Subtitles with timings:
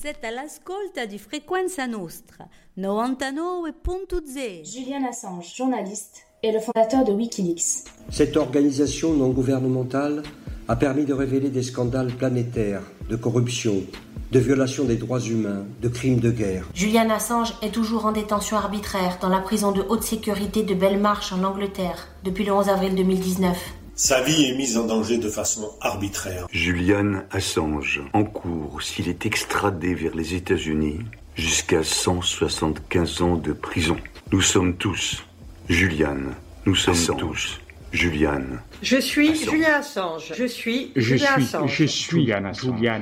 [0.00, 2.48] Siete all'ascolta di Frequenza Nostra
[2.78, 4.62] 99.0.
[4.62, 7.82] Julian Assange, journaliste, est le fondateur de Wikileaks.
[8.08, 10.22] Cette organisation non gouvernementale
[10.68, 13.82] a permis de révéler des scandales planétaires de corruption,
[14.30, 16.68] de violation des droits humains, de crimes de guerre.
[16.74, 21.32] Julian Assange est toujours en détention arbitraire dans la prison de haute sécurité de Belmarsh
[21.32, 23.77] en Angleterre depuis le 11 avril 2019.
[24.00, 26.46] Sa vie est mise en danger de façon arbitraire.
[26.52, 31.00] Julian Assange, en cours s'il est extradé vers les États-Unis
[31.34, 33.96] jusqu'à 175 ans de prison.
[34.30, 35.24] Nous sommes tous
[35.68, 36.16] Julian.
[36.64, 37.58] Nous sommes tous
[37.90, 38.42] Julian.
[38.82, 40.32] Je suis Julian Assange.
[40.32, 41.74] Je suis Je Julian suis, Assange.
[41.76, 42.76] je suis Julian Assange.
[42.76, 43.00] Julian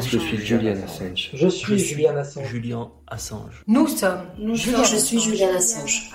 [0.00, 1.30] Je suis Julian Assange.
[1.34, 2.48] Je suis Julian Assange.
[2.48, 3.64] Julian Assange.
[3.66, 4.22] Nous sommes.
[4.38, 4.82] Nous sommes.
[4.86, 6.10] Je suis Julian Assange.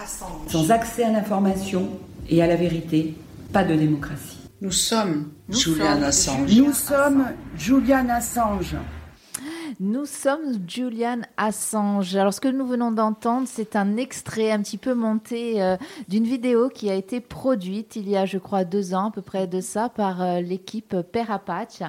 [0.48, 1.88] Sans accès à l'information
[2.30, 3.16] et à la vérité,
[3.54, 4.38] pas de démocratie.
[4.62, 6.56] Nous sommes Julian Assange.
[6.56, 7.26] Nous sommes
[7.58, 8.76] Julian Assange.
[9.80, 12.16] Nous sommes Julian Assange.
[12.16, 15.76] Alors ce que nous venons d'entendre, c'est un extrait un petit peu monté euh,
[16.08, 19.22] d'une vidéo qui a été produite il y a, je crois, deux ans à peu
[19.22, 21.80] près de ça par euh, l'équipe Père Apache.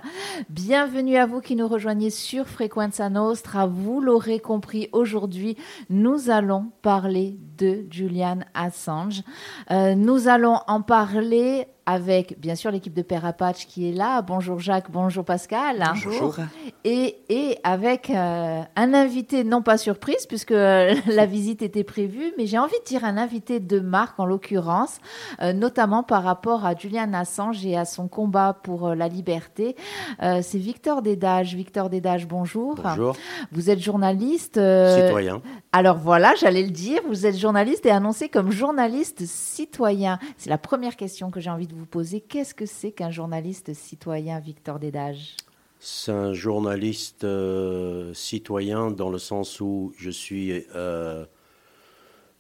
[0.51, 3.67] Bienvenue à vous qui nous rejoignez sur Frequenza Nostra.
[3.67, 5.57] Vous l'aurez compris, aujourd'hui,
[5.89, 9.23] nous allons parler de Julian Assange.
[9.71, 14.21] Euh, nous allons en parler avec bien sûr l'équipe de Père Apache qui est là.
[14.21, 15.85] Bonjour Jacques, bonjour Pascal.
[16.05, 16.37] Bonjour.
[16.85, 22.33] Et, et avec euh, un invité, non pas surprise, puisque euh, la visite était prévue,
[22.37, 24.99] mais j'ai envie de dire un invité de marque en l'occurrence,
[25.41, 29.77] euh, notamment par rapport à Julian Assange et à son combat pour euh, la liberté.
[30.21, 31.55] C'est Victor Dédage.
[31.55, 32.75] Victor Dédage, bonjour.
[32.83, 33.17] Bonjour.
[33.53, 34.55] Vous êtes journaliste.
[34.55, 35.41] Citoyen.
[35.73, 40.19] alors voilà, j'allais le dire, vous êtes journaliste et annoncé comme journaliste citoyen.
[40.37, 42.21] C'est la première question que j'ai envie de vous poser.
[42.21, 45.37] Qu'est-ce que c'est qu'un journaliste citoyen, Victor Dédage
[45.79, 51.25] C'est un journaliste euh, citoyen dans le sens où je suis euh,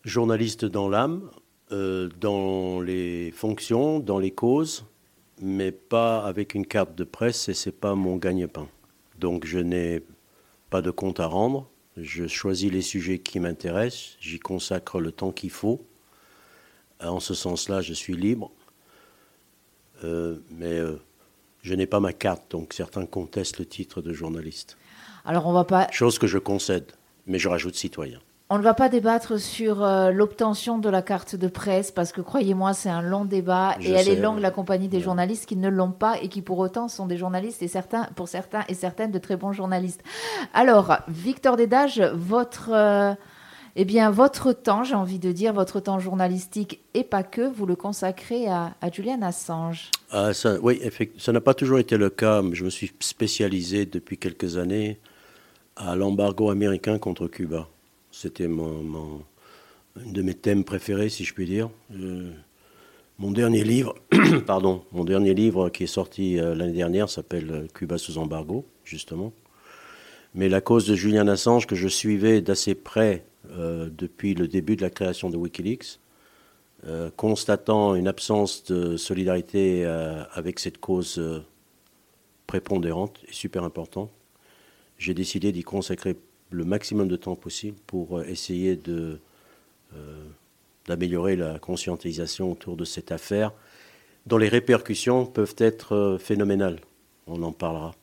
[0.05, 1.31] journaliste dans l'âme,
[1.73, 4.85] euh, dans les fonctions, dans les causes,
[5.41, 8.68] mais pas avec une carte de presse et c'est pas mon gagne-pain.
[9.18, 10.03] Donc je n'ai
[10.70, 11.68] pas de compte à rendre.
[11.97, 15.85] Je choisis les sujets qui m'intéressent, j'y consacre le temps qu'il faut.
[17.03, 18.51] En ce sens-là, je suis libre.
[20.05, 21.01] Euh, mais euh,
[21.62, 24.77] je n'ai pas ma carte, donc certains contestent le titre de journaliste.
[25.24, 26.92] Alors on va pas, Chose que je concède,
[27.27, 28.20] mais je rajoute citoyen.
[28.48, 32.20] on ne va pas débattre sur euh, l'obtention de la carte de presse parce que
[32.20, 34.40] croyez-moi, c'est un long débat Je et elle sais, est longue ouais.
[34.42, 35.02] la compagnie des Ouais.
[35.02, 38.29] journalistes qui ne l'ont pas et qui pour autant sont des journalistes et certains, pour
[38.29, 40.02] certains et certaines de très bons journalistes.
[40.55, 43.14] Alors Victor Dédage, votre euh,
[43.79, 47.67] eh bien, votre temps, j'ai envie de dire, votre temps journalistique et pas que, vous
[47.67, 49.91] le consacrez à, Julian Assange.
[50.11, 50.81] Ah, ça, oui,
[51.19, 52.41] ça n'a pas toujours été le cas.
[52.41, 54.98] mais Je me suis spécialisé depuis quelques années
[55.77, 57.69] à l'embargo américain contre Cuba.
[58.11, 59.20] C'était mon,
[60.01, 61.69] un de mes thèmes préférés, si je puis dire.
[61.95, 62.31] Euh,
[63.19, 63.95] mon dernier livre,
[64.47, 68.65] pardon, mon dernier livre qui est sorti euh, l'année dernière s'appelle euh, Cuba sous embargo,
[68.85, 69.35] justement.
[70.35, 74.83] Mais la cause de Julian Assange que je suivais d'assez près depuis le début de
[74.83, 76.01] la création de WikiLeaks,
[76.86, 81.40] euh, constatant une absence de solidarité euh, avec cette cause euh,
[82.46, 84.11] prépondérante et super importante,
[84.98, 86.17] j'ai décidé d'y consacrer
[86.51, 89.17] le maximum de temps possible pour euh, essayer euh,
[90.86, 93.52] d'améliorer la conscientisation autour de cette affaire,
[94.27, 96.80] dont les répercussions peuvent être euh, phénoménales.
[97.27, 97.95] On en parlera.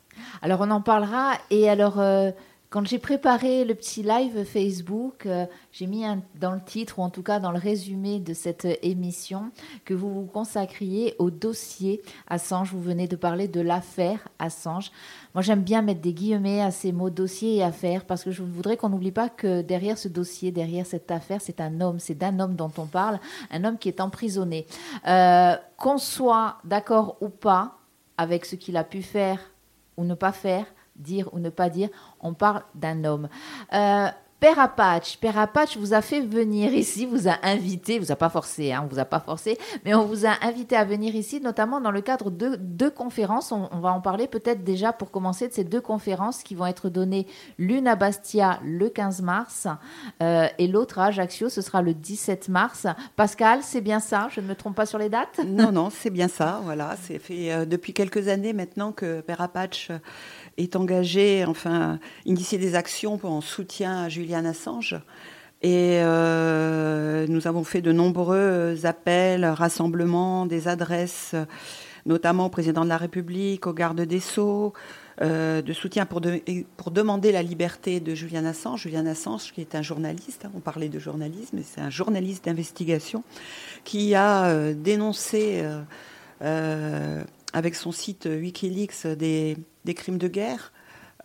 [0.41, 1.37] Alors on en parlera.
[1.51, 2.31] Et alors, euh,
[2.73, 6.05] quand j'ai préparé le petit live Facebook, euh, j'ai mis
[6.41, 9.51] dans le titre, ou en tout cas dans le résumé de cette émission,
[9.85, 12.71] que vous vous consacriez au dossier Assange.
[12.71, 14.91] Vous venez de parler de l'affaire Assange.
[15.35, 18.41] Moi, j'aime bien mettre des guillemets à ces mots dossier et affaire, parce que je
[18.41, 22.15] voudrais qu'on n'oublie pas que derrière ce dossier, derrière cette affaire, c'est un homme, c'est
[22.15, 23.19] d'un homme dont on parle,
[23.51, 24.65] un homme qui est emprisonné.
[25.07, 27.77] Euh, qu'on soit d'accord ou pas
[28.17, 29.51] avec ce qu'il a pu faire
[29.95, 31.89] ou ne pas faire, dire ou ne pas dire,
[32.19, 33.29] on parle d'un homme.
[33.73, 34.07] Euh,
[34.43, 38.27] Père Apache, Père Apache vous a fait venir ici, vous a invité, vous a pas
[38.27, 41.39] forcé, hein, on vous a pas forcé, mais on vous a invité à venir ici,
[41.39, 43.53] notamment dans le cadre de deux conférences.
[43.53, 46.89] On, va en parler peut-être déjà pour commencer de ces deux conférences qui vont être
[46.89, 47.25] données,
[47.57, 49.69] l'une à Bastia le 15 mars
[50.21, 52.85] euh, et l'autre à Ajaccio, ce sera le 17 mars.
[53.15, 54.27] Pascal, c'est bien ça?
[54.29, 55.39] Je ne me trompe pas sur les dates?
[55.47, 56.59] Non, non, c'est bien ça.
[56.65, 59.89] Voilà, c'est fait euh, depuis quelques années maintenant que Père Apache
[60.57, 64.95] est engagé, enfin, initier des actions en soutien à Julian Assange.
[65.61, 71.35] Et euh, nous avons fait de nombreux appels, rassemblements, des adresses,
[72.05, 74.73] notamment au président de la République, au garde des Sceaux,
[75.21, 76.21] de soutien pour,
[76.75, 78.81] pour, demander la liberté de Julian Assange.
[78.81, 83.23] Julian Assange, qui est un journaliste, hein, on parlait de journalisme, c'est un journaliste d'investigation
[83.85, 85.63] qui a dénoncé
[86.41, 90.71] avec son site Wikileaks des, des crimes de guerre,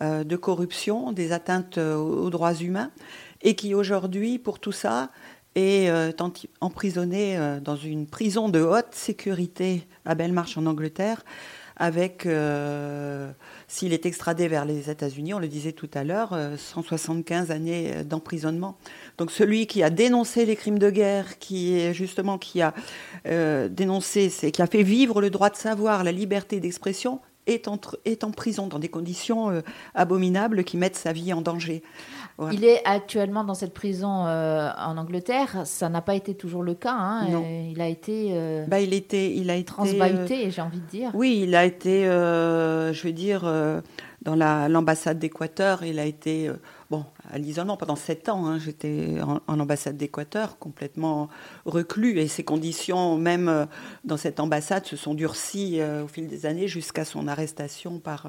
[0.01, 2.91] de corruption, des atteintes aux droits humains,
[3.41, 5.09] et qui aujourd'hui, pour tout ça,
[5.55, 6.11] est euh,
[6.61, 11.23] emprisonné euh, dans une prison de haute sécurité à Belmarsh en Angleterre,
[11.81, 13.31] avec, euh,
[13.69, 18.77] s'il est extradé vers les États-Unis, on le disait tout à l'heure, 175 années d'emprisonnement.
[19.17, 22.73] Donc celui qui a dénoncé les crimes de guerre, qui est justement qui a
[23.69, 28.23] dénoncé, qui a fait vivre le droit de savoir, la liberté d'expression, est en, est
[28.23, 29.61] en prison dans des conditions
[29.95, 31.83] abominables qui mettent sa vie en danger.
[32.51, 35.63] Il est actuellement dans cette prison euh, en Angleterre.
[35.65, 36.95] Ça n'a pas été toujours le cas.
[36.95, 37.27] Hein.
[37.69, 38.29] Il a été.
[38.31, 41.11] Euh, bah, il était, il a été transbahuté, euh, j'ai envie de dire.
[41.13, 43.41] Oui, il a été, je veux dire,
[44.21, 45.83] dans l'ambassade d'Équateur.
[45.83, 46.49] Il a été,
[46.89, 48.45] bon, à l'isolement pendant sept ans.
[48.45, 48.59] Hein.
[48.59, 51.29] J'étais en, ambassade d'Équateur, complètement
[51.65, 53.67] reclus, et ses conditions, même
[54.03, 58.27] dans cette ambassade, se sont durcies au fil des années jusqu'à son arrestation par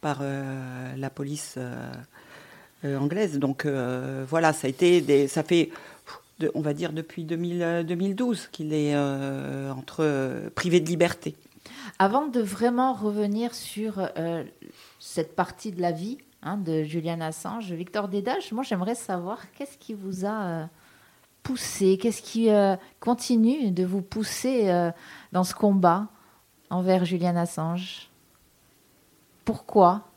[0.00, 1.58] par la police
[2.84, 3.38] euh, anglaise.
[3.38, 5.70] Donc euh, voilà, ça a été des, ça fait
[6.54, 11.34] on va dire depuis 2012 euh, qu'il est entre privé de liberté.
[11.98, 14.06] Avant de vraiment revenir sur
[15.00, 19.78] cette partie de la vie hein, de Julian Assange, Victor Dédage, moi j'aimerais savoir qu'est-ce
[19.78, 20.68] qui vous a
[21.42, 22.48] poussé, qu'est-ce qui
[23.00, 24.90] continue de vous pousser
[25.32, 26.08] dans ce combat
[26.70, 28.10] envers Julian Assange?
[29.44, 30.08] Pourquoi?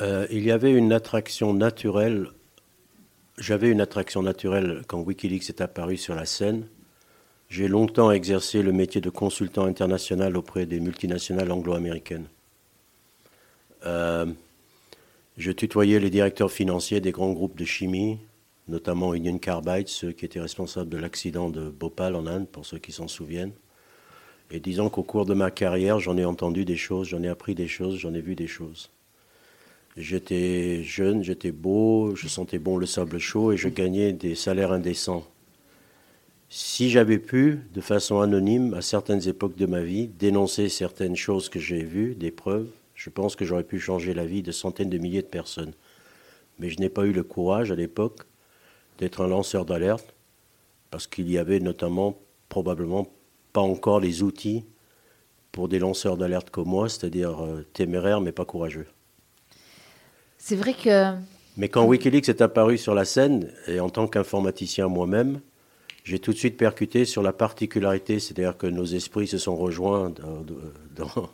[0.00, 2.28] Euh, il y avait une attraction naturelle.
[3.38, 6.66] J'avais une attraction naturelle quand Wikileaks est apparu sur la scène.
[7.48, 12.26] J'ai longtemps exercé le métier de consultant international auprès des multinationales anglo-américaines.
[13.84, 14.26] Euh,
[15.38, 18.18] je tutoyais les directeurs financiers des grands groupes de chimie,
[18.68, 22.78] notamment Union Carbide, ceux qui étaient responsables de l'accident de Bhopal en Inde, pour ceux
[22.78, 23.52] qui s'en souviennent.
[24.50, 27.54] Et disons qu'au cours de ma carrière, j'en ai entendu des choses, j'en ai appris
[27.54, 28.90] des choses, j'en ai vu des choses.
[29.96, 34.72] J'étais jeune, j'étais beau, je sentais bon le sable chaud et je gagnais des salaires
[34.72, 35.26] indécents.
[36.50, 41.48] Si j'avais pu, de façon anonyme, à certaines époques de ma vie, dénoncer certaines choses
[41.48, 42.68] que j'ai vues, des preuves,
[43.02, 45.72] je pense que j'aurais pu changer la vie de centaines de milliers de personnes.
[46.60, 48.20] Mais je n'ai pas eu le courage à l'époque
[48.98, 50.14] d'être un lanceur d'alerte,
[50.92, 52.16] parce qu'il y avait notamment
[52.48, 53.08] probablement
[53.52, 54.64] pas encore les outils
[55.50, 58.86] pour des lanceurs d'alerte comme moi, c'est-à-dire euh, téméraires mais pas courageux.
[60.38, 61.12] C'est vrai que.
[61.56, 65.40] Mais quand Wikileaks est apparu sur la scène, et en tant qu'informaticien moi-même,
[66.04, 70.10] j'ai tout de suite percuté sur la particularité, c'est-à-dire que nos esprits se sont rejoints
[70.10, 70.44] dans,
[70.96, 71.30] dans,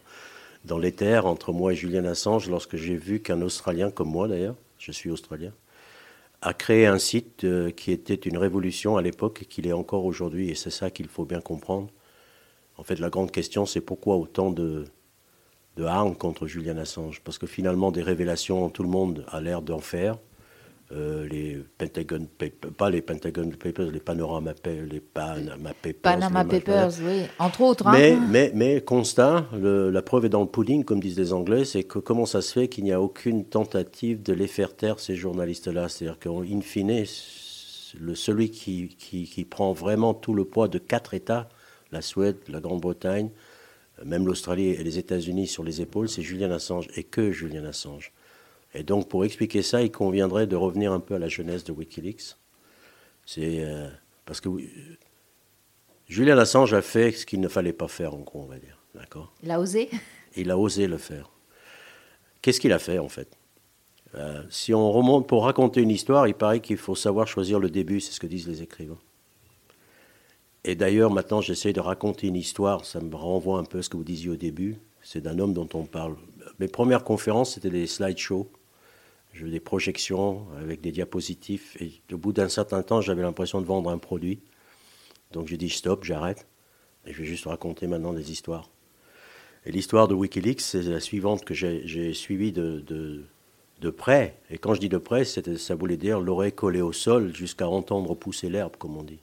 [0.79, 4.93] l'éther entre moi et Julian Assange lorsque j'ai vu qu'un Australien, comme moi d'ailleurs, je
[4.93, 5.53] suis Australien,
[6.43, 10.05] a créé un site euh, qui était une révolution à l'époque et qu'il est encore
[10.05, 11.89] aujourd'hui, et c'est ça qu'il faut bien comprendre.
[12.77, 14.85] En fait, la grande question, c'est pourquoi autant de,
[15.77, 19.81] de contre Julian Assange, parce que finalement, des révélations, tout le monde a l'air d'en
[19.81, 20.19] faire.
[20.91, 26.01] Euh, les Pentagon Papers, pas les Pentagon Papers, les Panorama, les Panama Papers.
[26.01, 27.87] Panama Papers, oui, entre autres.
[27.87, 27.93] Hein.
[27.93, 31.85] Mais, mais, mais, constat, la preuve est dans le pudding, comme disent les Anglais, c'est
[31.85, 35.15] que comment ça se fait qu'il n'y a aucune tentative de les faire taire, ces
[35.15, 35.91] journalistes-là?
[35.91, 37.05] C'est-à-dire qu'in fine,
[38.01, 41.51] le, celui qui, qui, qui prend vraiment tout le poids de quatre États,
[41.93, 43.29] la Suède, la Grande-Bretagne,
[44.07, 48.13] même l'Australie et les États-Unis sur les épaules, c'est Julian Assange et que Julian Assange?
[48.75, 51.73] Et donc pour expliquer ça, il conviendrait de revenir un peu à la jeunesse de
[51.73, 52.37] Wikileaks.
[53.25, 53.89] C'est euh,
[54.25, 54.49] parce que
[56.07, 58.79] Julian Assange a fait ce qu'il ne fallait pas faire, en gros, on va dire.
[58.95, 59.33] D'accord?
[59.43, 59.91] Il a osé?
[60.37, 61.31] Il a osé le faire.
[62.41, 63.37] Qu'est-ce qu'il a fait, en fait?
[64.15, 67.69] Euh, Si on remonte pour raconter une histoire, il paraît qu'il faut savoir choisir le
[67.69, 68.99] début, c'est ce que disent les écrivains.
[70.65, 72.85] Et d'ailleurs, maintenant, j'essaie de raconter une histoire.
[72.85, 74.77] Ça me renvoie un peu à ce que vous disiez au début.
[75.03, 76.17] C'est d'un homme dont on parle.
[76.59, 78.51] Mes premières conférences, c'était des slideshows.
[79.39, 81.77] Je des projections avec des diapositives.
[81.79, 84.41] Et au bout d'un certain temps, j'avais l'impression de vendre un produit.
[85.31, 86.49] Donc j'ai dit stop, j'arrête.
[87.07, 88.69] Et je vais juste raconter maintenant des histoires.
[89.65, 93.27] Et l'histoire de Wikileaks, c'est la suivante que j'ai suivie de, de,
[93.81, 94.41] de, près.
[94.51, 98.17] Et quand je dis de près, ça voulait dire l'oreille collée au sol jusqu'à entendre
[98.17, 99.21] pousser l'herbe, comme on dit.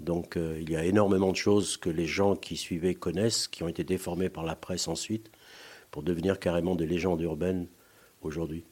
[0.00, 3.64] Donc euh, il y a énormément de choses que les gens qui suivaient connaissent, qui
[3.64, 5.28] ont été déformées par la presse ensuite,
[5.90, 7.66] pour devenir carrément des légendes urbaines
[8.22, 8.64] aujourd'hui.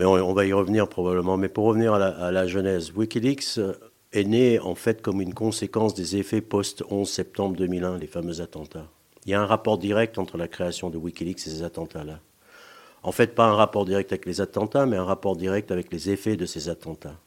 [0.00, 1.36] Mais on, va y revenir probablement.
[1.36, 3.74] Mais pour revenir à la, genèse, Wikileaks euh,
[4.12, 8.86] est né en fait comme une conséquence des effets post-11 septembre 2001, les fameux attentats.
[9.26, 12.20] Il y a un rapport direct entre la création de Wikileaks et ces attentats-là.
[13.02, 16.08] En fait, pas un rapport direct avec les attentats, mais un rapport direct avec les
[16.08, 17.18] effets de ces attentats.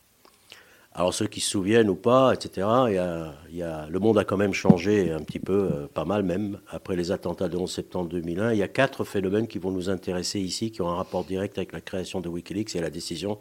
[0.95, 5.21] Alors ceux qui se souviennent ou pas, etc., le monde a quand même changé un
[5.21, 8.51] petit peu, euh, pas mal même, après les attentats de 11 septembre 2001.
[8.51, 11.57] Il y a quatre phénomènes qui vont nous intéresser ici, qui ont un rapport direct
[11.57, 13.39] avec la création de Wikileaks et la décision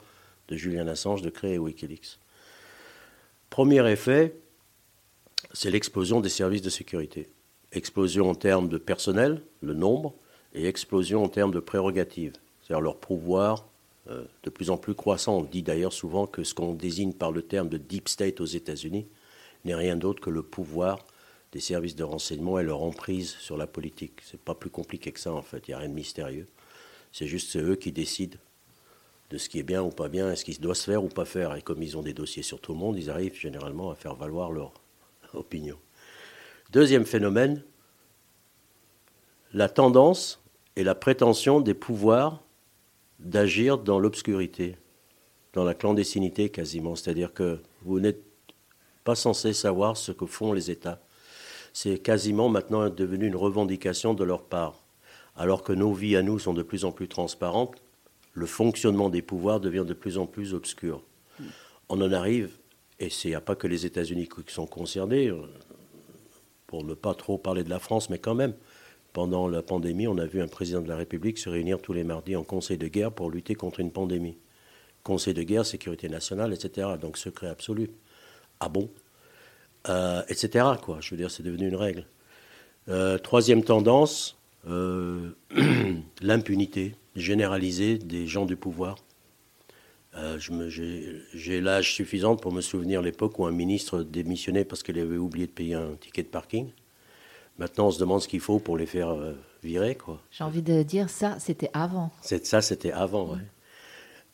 [0.49, 2.19] de Julian Assange de créer Wikileaks.
[3.51, 4.35] Premier effet,
[5.53, 7.29] c'est l'explosion des services de sécurité.
[7.73, 10.15] Explosion en termes de personnel, le nombre,
[10.55, 13.67] et explosion en termes de prérogatives, c'est-à-dire leur pouvoir
[14.09, 15.39] de plus en plus croissant.
[15.39, 18.47] On dit d'ailleurs souvent que ce qu'on désigne par le terme de deep state aux
[18.47, 19.07] États-Unis
[19.65, 20.99] n'est rien d'autre que le pouvoir
[21.53, 24.21] des services de renseignement et leur emprise sur la politique.
[24.25, 26.49] C'est pas plus compliqué que ça en fait, il n'y a rien de mystérieux.
[27.13, 28.39] C'est juste eux qui décident
[29.31, 31.09] de ce qui est bien ou pas bien, et ce qui doit se faire ou
[31.09, 31.55] pas faire.
[31.57, 34.15] Et comme ils ont des dossiers sur tout le monde, ils arrivent généralement à faire
[34.15, 34.73] valoir leur
[35.35, 35.79] opinion.
[36.71, 37.63] Deuxième phénomène,
[39.53, 40.43] la tendance
[40.77, 42.43] et la prétention des pouvoirs
[43.25, 44.77] d'agir dans l'obscurité,
[45.53, 46.97] dans la clandestinité quasiment.
[46.97, 48.23] C'est-à-dire que vous n'êtes
[49.05, 51.01] pas censé savoir ce que font les États.
[51.73, 54.83] C'est quasiment maintenant devenu une revendication de leur part.
[55.37, 57.83] Alors que nos vies à nous sont de plus en plus transparentes,
[58.35, 61.03] le fonctionnement des pouvoirs devient de plus en plus obscur.
[61.89, 62.51] On en arrive,
[63.01, 65.43] et il n'y a pas que les États-Unis qui sont concernés, euh,
[66.67, 68.55] pour ne pas trop parler de la France, mais quand même,
[69.13, 72.05] pendant la pandémie, on a vu un président de la République se réunir tous les
[72.05, 74.39] mardis en conseil de guerre pour lutter contre une pandémie.
[75.03, 76.89] Conseil de guerre, sécurité nationale, etc.
[77.01, 77.91] Donc secret absolu.
[78.61, 78.89] Ah bon?
[79.89, 80.65] Euh, Etc.
[81.01, 82.07] Je veux dire, c'est devenu une règle.
[82.89, 84.39] Euh, troisième tendance,
[84.69, 85.31] euh,
[86.23, 88.97] l'impunité généralisée des gens du pouvoir.
[90.39, 95.47] J'ai l'âge suffisant pour me souvenir l'époque où un ministre démissionnait parce qu'il avait oublié
[95.47, 96.71] de payer un ticket de parking.
[97.59, 99.95] Maintenant, on se demande ce qu'il faut pour les faire euh, virer.
[99.95, 100.21] quoi.
[100.31, 102.11] J'ai envie de dire ça, c'était avant.
[102.23, 103.39] Ça, c'était avant, oui.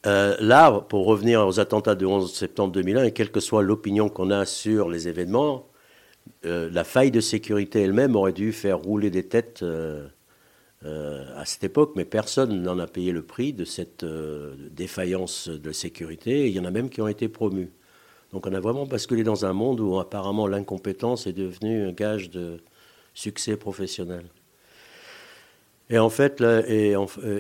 [0.07, 4.09] Euh, là, pour revenir aux attentats du 11 septembre 2001, et quelle que soit l'opinion
[4.09, 5.67] qu'on a sur les événements,
[6.47, 9.65] euh, la faille de sécurité elle-même aurait dû faire rouler des têtes
[10.85, 14.05] à cette époque, mais personne n'en a payé le prix de cette
[14.71, 16.47] défaillance de sécurité.
[16.47, 17.73] il y en a même qui ont été promus.
[18.33, 22.31] Donc on a vraiment basculé dans un monde où apparemment l'incompétence est devenue un gage
[22.31, 22.61] de,
[23.19, 24.25] succès professionnel.
[25.91, 26.95] Et en fait, et,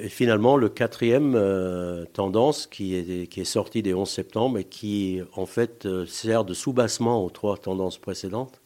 [0.09, 5.21] finalement, le quatrième euh, tendance qui est, qui est sortie des 11 septembre et qui,
[5.35, 8.61] en fait, euh, sert de soubassement aux trois tendances précédentes,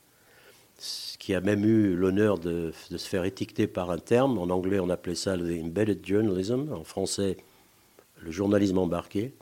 [1.19, 4.39] qui a même eu l'honneur de, de, se faire étiqueter par un terme.
[4.39, 6.73] En anglais, on appelait ça le embedded journalism.
[6.73, 7.37] En français,
[8.21, 9.35] le journalisme embarqué.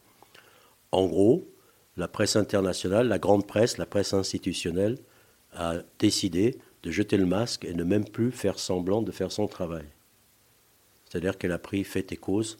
[0.91, 1.47] En gros,
[1.97, 4.99] la presse internationale, la grande presse, la presse institutionnelle
[5.53, 9.47] a décidé de jeter le masque et ne même plus faire semblant de faire son
[9.47, 9.85] travail.
[11.05, 12.59] C'est-à-dire qu'elle a pris fait et cause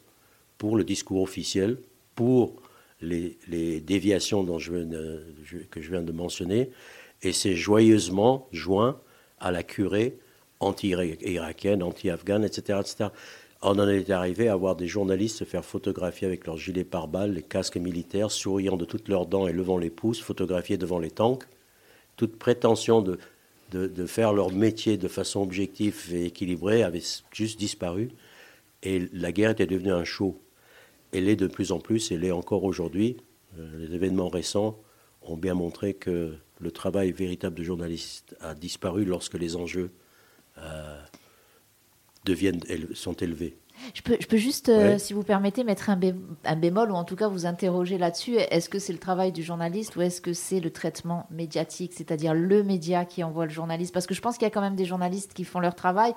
[0.57, 1.77] pour le discours officiel,
[2.15, 2.61] pour
[3.01, 4.73] les, déviations dont je,
[5.71, 6.69] que je viens de mentionner,
[7.23, 8.99] et s'est joyeusement joint
[9.39, 10.19] à la curée
[10.59, 13.09] anti-irakienne, anti-afghane, etc., etc.
[13.63, 17.33] On en est arrivé à voir des journalistes se faire photographier avec leurs gilets pare-balles,
[17.33, 21.11] les casques militaires, souriant de toutes leurs dents et levant les pouces, photographiés devant les
[21.11, 21.43] tanks.
[22.17, 23.19] Toute prétention de
[23.71, 28.09] de, faire leur métier de façon objective et équilibrée avait juste disparu.
[28.83, 30.41] Et la guerre était devenue un show.
[31.13, 33.17] Elle est de plus en plus, elle est encore aujourd'hui.
[33.57, 34.79] Euh, les événements récents
[35.21, 39.91] ont bien montré que le travail véritable de journaliste a disparu lorsque les enjeux
[40.57, 41.01] euh,
[42.93, 43.57] sont élevés.
[43.93, 45.99] Je peux, je peux juste, euh, si vous permettez, mettre un,
[46.45, 48.35] un, bémol ou en tout cas vous interroger là-dessus.
[48.35, 52.33] Est-ce que c'est le travail du journaliste ou est-ce que c'est le traitement médiatique, c'est-à-dire
[52.33, 53.93] le média qui envoie le journaliste?
[53.93, 56.13] Parce que je pense qu'il y a quand même des journalistes qui font leur travail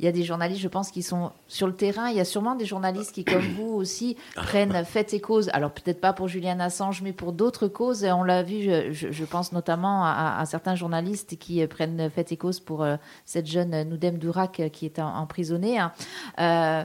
[0.00, 2.08] il y a des journalistes, je pense, qui sont sur le terrain.
[2.08, 5.50] Il y a sûrement des journalistes qui, comme vous aussi, prennent fait et cause.
[5.52, 8.04] Alors peut-être pas pour Julian Assange, mais pour d'autres causes.
[8.04, 12.82] On l'a vu, je, pense notamment à, certains journalistes qui prennent fait et cause pour
[12.82, 15.78] euh, cette jeune Noudem Dourak qui est emprisonnée.
[15.78, 15.92] Hein.
[16.38, 16.82] Euh,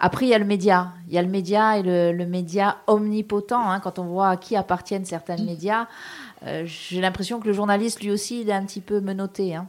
[0.00, 0.94] après, il y a le média.
[1.06, 3.70] Il y a le média et le, média omnipotent.
[3.70, 3.78] Hein.
[3.78, 5.86] quand on voit à qui appartiennent certains médias,
[6.44, 9.54] euh, j'ai l'impression que le journaliste, lui aussi, il est un petit peu menotté.
[9.54, 9.68] Hein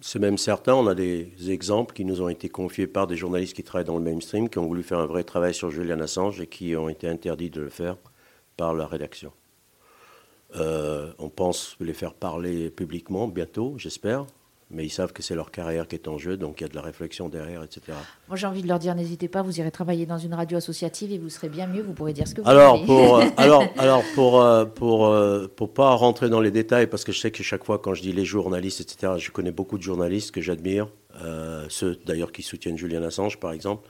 [0.00, 3.54] c'est même certain, on a des exemples qui nous ont été confiés par des journalistes
[3.54, 6.40] qui travaillent dans le mainstream, qui ont voulu faire un vrai travail sur Julian Assange
[6.40, 7.96] et qui ont été interdits de le faire
[8.56, 9.32] par la rédaction.
[10.56, 14.26] Euh, on pense les faire parler publiquement bientôt, j'espère,
[14.70, 16.68] mais ils savent que c'est leur carrière qui est en jeu, donc il y a
[16.68, 17.96] de la réflexion derrière, etc.
[18.28, 21.12] Moi, j'ai envie de leur dire, n'hésitez pas, vous irez travailler dans une radio associative
[21.12, 22.86] et vous serez bien mieux, vous pourrez dire ce que vous alors, voulez.
[22.86, 27.04] Pour, euh, alors, alors, pour, euh, pour, euh, pour pas rentrer dans les détails, parce
[27.04, 29.76] que je sais que chaque fois, quand je dis les journalistes, etc., je connais beaucoup
[29.76, 30.88] de journalistes que j'admire,
[31.22, 33.88] euh, ceux d'ailleurs qui soutiennent Julian Assange, par exemple.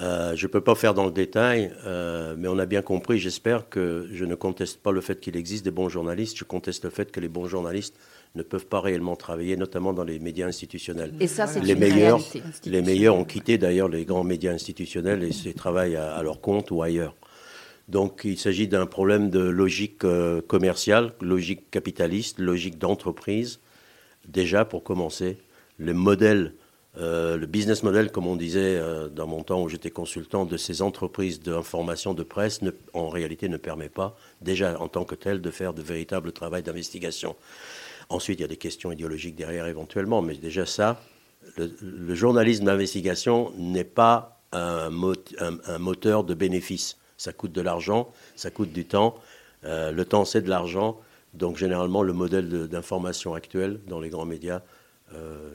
[0.00, 3.18] Euh, je ne peux pas faire dans le détail, euh, mais on a bien compris,
[3.18, 6.84] j'espère, que je ne conteste pas le fait qu'il existe des bons journalistes, je conteste
[6.84, 7.94] le fait que les bons journalistes
[8.34, 11.12] ne peuvent pas réellement travailler, notamment dans les médias institutionnels.
[11.20, 12.42] Et ça, c'est les une meilleurs, réalité.
[12.70, 16.40] les meilleurs ont quitté d'ailleurs les grands médias institutionnels et se travaillent à, à leur
[16.40, 17.14] compte ou ailleurs.
[17.88, 23.60] Donc il s'agit d'un problème de logique euh, commerciale, logique capitaliste, logique d'entreprise.
[24.26, 25.36] Déjà, pour commencer,
[25.78, 26.54] le modèle,
[26.96, 30.56] euh, le business model, comme on disait euh, dans mon temps où j'étais consultant, de
[30.56, 35.16] ces entreprises d'information de presse, ne- en réalité ne permet pas, déjà en tant que
[35.16, 37.34] tel, de faire de véritables travail d'investigation.
[38.12, 41.00] Ensuite, il y a des questions idéologiques derrière éventuellement, mais déjà ça,
[41.56, 46.98] le, journalisme d'investigation n'est pas un, mot- un- un moteur de bénéfice.
[47.16, 49.14] Ça coûte de l'argent, ça coûte du temps.
[49.64, 51.00] Euh, le temps, c'est de l'argent.
[51.34, 54.60] Donc, généralement, le modèle d'information actuel dans les grands médias
[55.14, 55.50] euh,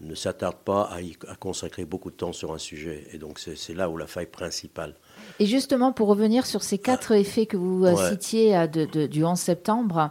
[0.00, 0.90] ne s'attarde pas
[1.28, 3.06] à, consacrer beaucoup de temps sur un sujet.
[3.12, 4.94] Et donc, c'est là où la faille principale.
[5.40, 8.10] Et justement, pour revenir sur ces quatre effets que vous euh, Ouais.
[8.10, 10.10] citiez euh, de- de- du 11 septembre,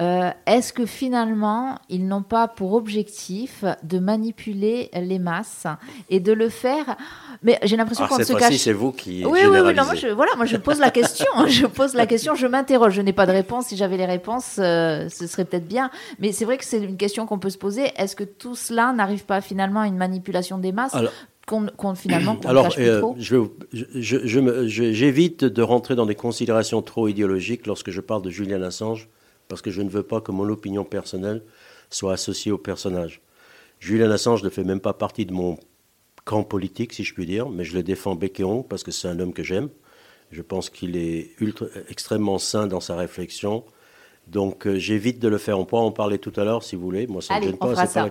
[0.00, 5.66] euh, est-ce que finalement, ils n'ont pas pour objectif de manipuler les masses
[6.10, 6.96] et de le faire?
[7.42, 8.56] Mais j'ai l'impression Ah, qu'on se cache.
[8.56, 9.74] c'est vous qui Oui, oui, oui.
[9.74, 11.26] Non, moi, je, voilà, moi, je pose la question.
[11.46, 12.34] je pose la question.
[12.34, 12.94] Je m'interroge.
[12.94, 13.66] Je n'ai pas de réponse.
[13.66, 15.90] Si j'avais les réponses, euh, ce serait peut-être bien.
[16.18, 17.92] Mais c'est vrai que c'est une question qu'on peut se poser.
[17.96, 20.94] Est-ce que tout cela n'arrive pas finalement à une manipulation des masses?
[20.94, 21.12] Alors-
[21.46, 23.46] qu'on, finalement Alors, euh, trop je
[24.66, 29.08] j'évite de rentrer dans des considérations trop idéologiques lorsque je parle de Julian Assange,
[29.48, 31.42] parce que je ne veux pas que mon opinion personnelle
[31.90, 33.20] soit associée au personnage.
[33.80, 35.58] Julian Assange ne fait même pas partie de mon
[36.24, 38.92] camp politique, si je puis dire, mais je le défends bec et ongle parce que
[38.92, 39.68] c'est un homme que j'aime.
[40.30, 43.64] Je pense qu'il est ultra, extrêmement sain dans sa réflexion.
[44.32, 45.58] Donc euh, j'évite de le faire.
[45.58, 47.06] On pourra en parler tout à l'heure si vous voulez.
[47.06, 47.66] Moi, ça ne me gêne pas.
[47.86, 48.10] c'est la.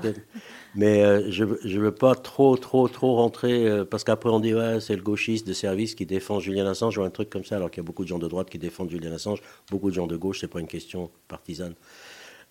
[0.75, 4.53] Mais euh, je ne veux pas trop, trop, trop rentrer, euh, parce qu'après on dit,
[4.53, 7.55] ouais, c'est le gauchiste de service qui défend Julian Assange ou un truc comme ça,
[7.57, 9.95] alors qu'il y a beaucoup de gens de droite qui défendent Julian Assange, beaucoup de
[9.95, 11.73] gens de gauche, c'est pas une question partisane.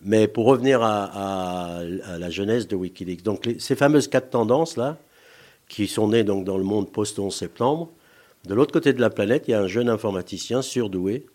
[0.03, 4.31] Mais pour revenir à, à- à la genèse de Wikileaks, donc les- ces fameuses quatre
[4.31, 4.99] tendances-là,
[5.69, 7.89] qui sont nées donc dans le monde post-11 septembre,
[8.47, 11.27] de l'autre côté de la planète, il y a un jeune informaticien surdoué,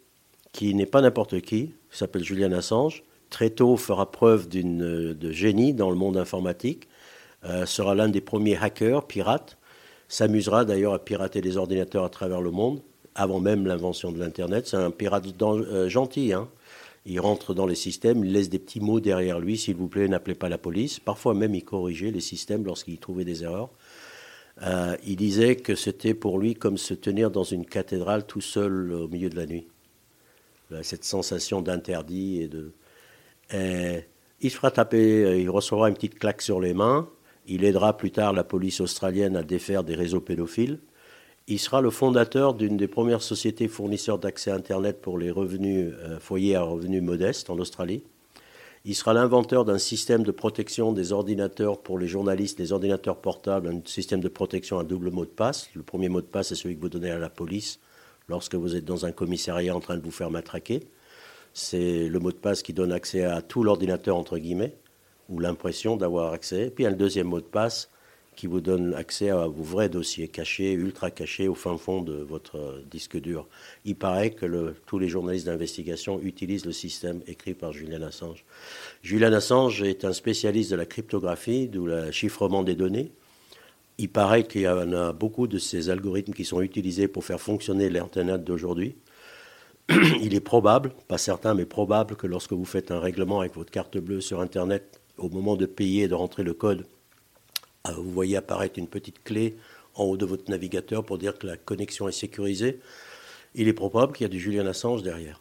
[0.56, 5.32] qui n'est pas n'importe qui, qui s'appelle Julian Assange, très tôt fera preuve d'une- de
[5.32, 6.88] génie dans le monde informatique,
[7.44, 9.58] euh, sera l'un des premiers hackers, pirates,
[10.08, 12.82] s'amusera d'ailleurs à pirater des ordinateurs à travers le monde,
[13.16, 14.66] avant même l'invention de l'Internet.
[14.68, 16.48] C'est un pirate euh, gentil, hein.
[17.06, 20.08] Il rentre dans les systèmes, il laisse des petits mots derrière lui, s'il vous plaît,
[20.08, 21.00] n'appelez pas la police.
[21.00, 23.70] Parfois même, il corrigeait les systèmes lorsqu'il trouvait des erreurs.
[24.64, 28.94] Euh, il disait que c'était pour lui comme se tenir dans une cathédrale tout seul
[28.94, 29.68] au milieu de la nuit.
[30.70, 32.72] Là, Cette sensation d'interdit et de...
[33.54, 34.06] Et
[34.42, 37.10] il se fera euh, il recevra une petite claque sur les mains.
[37.48, 40.80] Il aidera plus tard la police australienne à défaire des réseaux pédophiles.
[41.48, 46.20] Il sera le fondateur d'une des premières sociétés fournisseurs d'accès Internet pour les revenus, euh,
[46.20, 48.04] foyers à revenus modestes en Australie.
[48.84, 53.68] Il sera l'inventeur d'un système de protection des ordinateurs pour les journalistes, les ordinateurs portables,
[53.68, 55.70] un système de protection à double mot de passe.
[55.76, 57.80] Le premier mot de passe est celui que vous donnez à la police
[58.28, 60.82] lorsque vous êtes dans un commissariat en train de vous faire matraquer.
[61.54, 64.76] C'est le mot de passe qui donne accès à tout l'ordinateur, entre guillemets,
[65.30, 66.70] ou l'impression d'avoir accès.
[66.70, 67.90] Puis il y a le deuxième mot de passe
[68.36, 72.16] qui vous donne accès à vos vrais dossiers cachés, ultra cachés au fin fond de
[72.16, 73.48] votre disque dur.
[73.86, 78.44] Il paraît que tous les journalistes d'investigation utilisent le système écrit par Julian Assange.
[79.02, 83.12] Julian Assange est un spécialiste de la cryptographie, d'où le chiffrement des données.
[83.98, 87.40] Il paraît qu'il y en a beaucoup de ces algorithmes qui sont utilisés pour faire
[87.40, 88.98] fonctionner l'Internet d'aujourd'hui.
[90.22, 93.72] Il est probable, pas certain, mais probable que lorsque vous faites un règlement avec votre
[93.72, 96.86] carte bleue sur Internet, au moment de payer et de rentrer le code,
[97.88, 99.56] euh, vous voyez apparaître une petite clé
[99.94, 102.80] en haut de votre navigateur pour dire que la connexion est sécurisée.
[103.54, 105.40] Il est probable qu'il y a du Julian Assange derrière.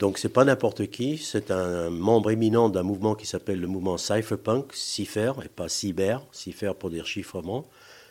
[0.00, 3.98] Donc c'est pas n'importe qui, c'est un membre éminent d'un mouvement qui s'appelle le mouvement
[3.98, 7.66] Cypherpunk, Cipher, et pas cyber, Cipher pour dire chiffrement.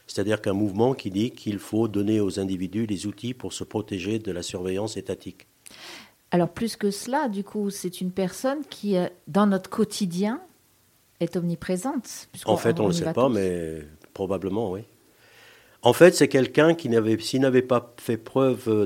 [0.06, 4.19] C'est-à-dire qu'un mouvement qui dit qu'il faut donner aux individus les outils pour se protéger
[4.19, 5.47] de la surveillance étatique.
[6.30, 10.41] Alors plus que cela, du coup, c'est une personne qui, euh, dans notre quotidien,
[11.19, 12.28] est omniprésente.
[12.45, 13.30] En fait, on ne le sait pas, tous.
[13.30, 13.82] mais
[14.13, 14.82] probablement, oui.
[15.82, 18.86] En fait, c'est quelqu'un qui n'avait, s'il n'avait pas fait preuve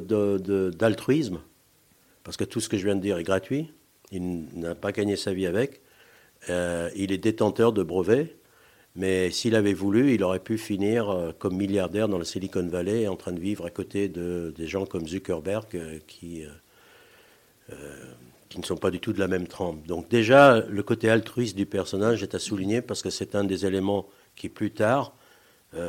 [0.78, 1.40] d'altruisme,
[2.24, 3.72] parce que tout ce que je viens de dire est gratuit,
[4.12, 5.82] il n'a pas gagné sa vie avec,
[6.50, 8.36] Euh, il est détenteur de brevets,
[8.96, 13.08] mais s'il avait voulu, il aurait pu finir euh, comme milliardaire dans la Silicon Valley,
[13.08, 16.44] en train de vivre à côté de des gens comme Zuckerberg euh, qui
[18.50, 19.88] qui ne sont pas du tout de la même trempe.
[19.88, 23.66] Donc déjà, le côté altruiste du personnage est à souligner parce que c'est un des
[23.66, 24.06] éléments
[24.36, 25.16] qui plus tard,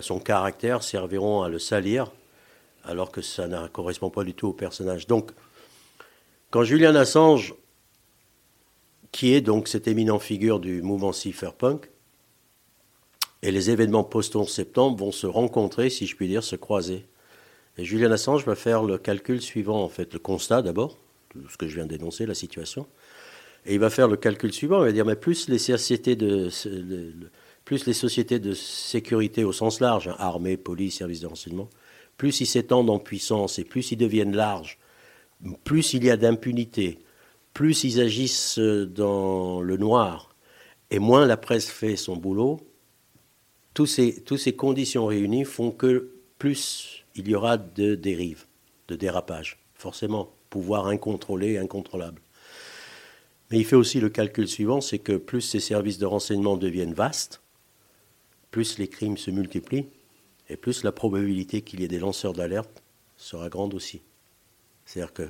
[0.01, 2.13] son caractère serviront à le salir,
[2.85, 5.07] alors que ça ne correspond pas du tout au personnage.
[5.09, 5.33] Donc,
[6.55, 7.57] quand Julian Assange
[9.11, 11.91] qui est donc cette éminente figure du mouvement cypherpunk.
[13.43, 17.07] Et les événements post-11 septembre vont se rencontrer, si je puis dire, se croiser.
[17.77, 20.97] Et Julian Assange va faire le calcul suivant, en fait, le constat d'abord,
[21.49, 22.87] ce que je viens d'énoncer, la situation.
[23.67, 26.51] Et il va faire le calcul suivant, il va dire, mais plus les sociétés de,
[28.55, 31.69] sécurité au sens large, armée, police, services de renseignement,
[32.17, 34.79] plus ils s'étendent en puissance et plus ils deviennent larges,
[35.65, 36.99] plus il y a d'impunité,
[37.53, 40.35] plus ils agissent dans le noir
[40.91, 42.61] et moins la presse fait son boulot,
[43.75, 48.47] toutes ces, conditions réunies font que plus il y aura de dérives,
[48.89, 52.23] de dérapages, forcément, pouvoir incontrôlé, incontrôlable.
[53.51, 56.95] Mais il fait aussi le calcul suivant, c'est que plus ces services de renseignement deviennent
[56.95, 57.43] vastes,
[58.53, 59.89] plus les crimes se multiplient,
[60.49, 62.83] et plus la probabilité qu'il y ait des lanceurs d'alerte
[63.17, 64.03] sera grande aussi.
[64.85, 65.29] C'est-à-dire que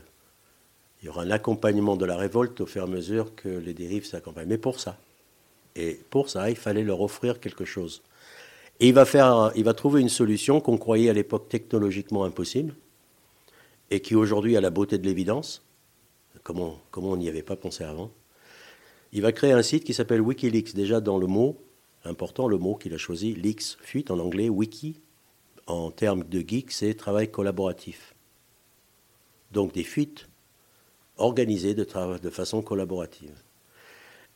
[1.03, 3.75] il y aura un accompagnement de la révolte au fur et à mesure que les
[3.75, 4.49] dérives s'accompagnent.
[4.49, 4.97] Mais pour ça,
[5.77, 8.03] et pour ça, il fallait leur offrir quelque chose.
[8.81, 12.75] Et il va, faire, il va trouver une solution qu'on croyait à l'époque technologiquement impossible,
[13.91, 15.63] et qui aujourd'hui a la beauté de l'évidence.
[16.43, 18.11] Comment, comment on n'y avait pas pensé avant
[19.13, 20.75] Il va créer un site qui s'appelle Wikileaks.
[20.75, 21.59] Déjà dans le mot,
[22.05, 25.01] important, le mot qu'il a choisi, leaks, fuite en anglais, wiki,
[25.67, 28.14] en termes de geek, c'est travail collaboratif.
[29.55, 30.29] Donc des fuites
[31.17, 31.87] organisé de,
[32.19, 33.35] de façon collaborative.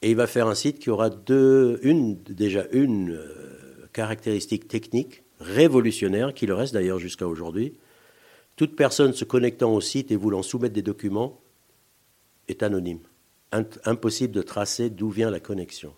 [0.01, 5.25] Et il va faire un site qui aura deux, une, déjà une euh, caractéristique technique
[5.41, 7.75] révolutionnaire, qui le reste d'ailleurs jusqu'à aujourd'hui.
[8.55, 11.41] Toute personne se connectant au site et voulant soumettre des documents
[12.47, 13.01] est anonyme.
[13.85, 15.95] impossible de tracer d'où vient la connexion.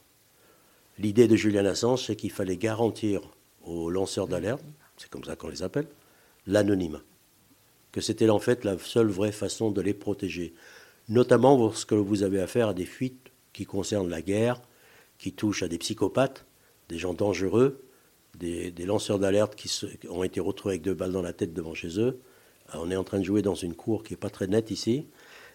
[0.98, 3.20] L'idée de Julian Assange, c'est qu'il fallait garantir
[3.64, 4.64] aux lanceurs d'alerte,
[4.96, 5.86] c'est comme ça qu'on les appelle,
[6.46, 7.02] l'anonymat
[7.92, 10.54] que c'était en fait la seule vraie façon de les protéger,
[11.08, 14.60] notamment lorsque vous avez affaire à des fuites qui concernent la guerre,
[15.18, 16.46] qui touchent à des psychopathes,
[16.88, 17.82] des gens dangereux,
[18.38, 19.70] des, lanceurs d'alerte qui,
[20.08, 22.20] ont été retrouvés avec deux balles dans la tête devant chez eux.
[22.74, 25.06] on est en train de jouer dans une cour qui n'est pas très nette ici.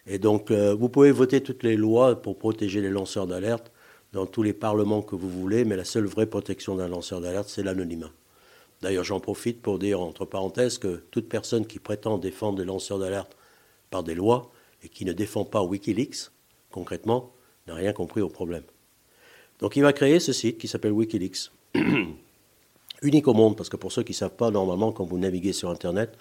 [0.08, 3.71] Et donc, euh, vous pouvez voter toutes les lois pour protéger les lanceurs d'alerte
[4.13, 7.50] dans tous les parlements que vous voulez, mais la seule vraie protection d'un lanceur d'alerte,
[7.50, 8.12] c'est l'anonymat.
[8.86, 13.00] D'ailleurs, j'en profite pour dire, entre parenthèses, que toute personne qui prétend défendre les lanceurs
[13.00, 13.36] d'alerte
[13.89, 14.52] par des lois
[14.84, 16.30] et qui ne défend pas Wikileaks,
[16.69, 17.32] concrètement,
[17.65, 18.62] n'a rien compris au problème.
[19.58, 21.50] Donc il va créer ce site qui s'appelle Wikileaks.
[23.02, 25.54] Unique au monde, parce que pour ceux qui ne savent pas, normalement, quand vous naviguez
[25.54, 26.15] sur Internet,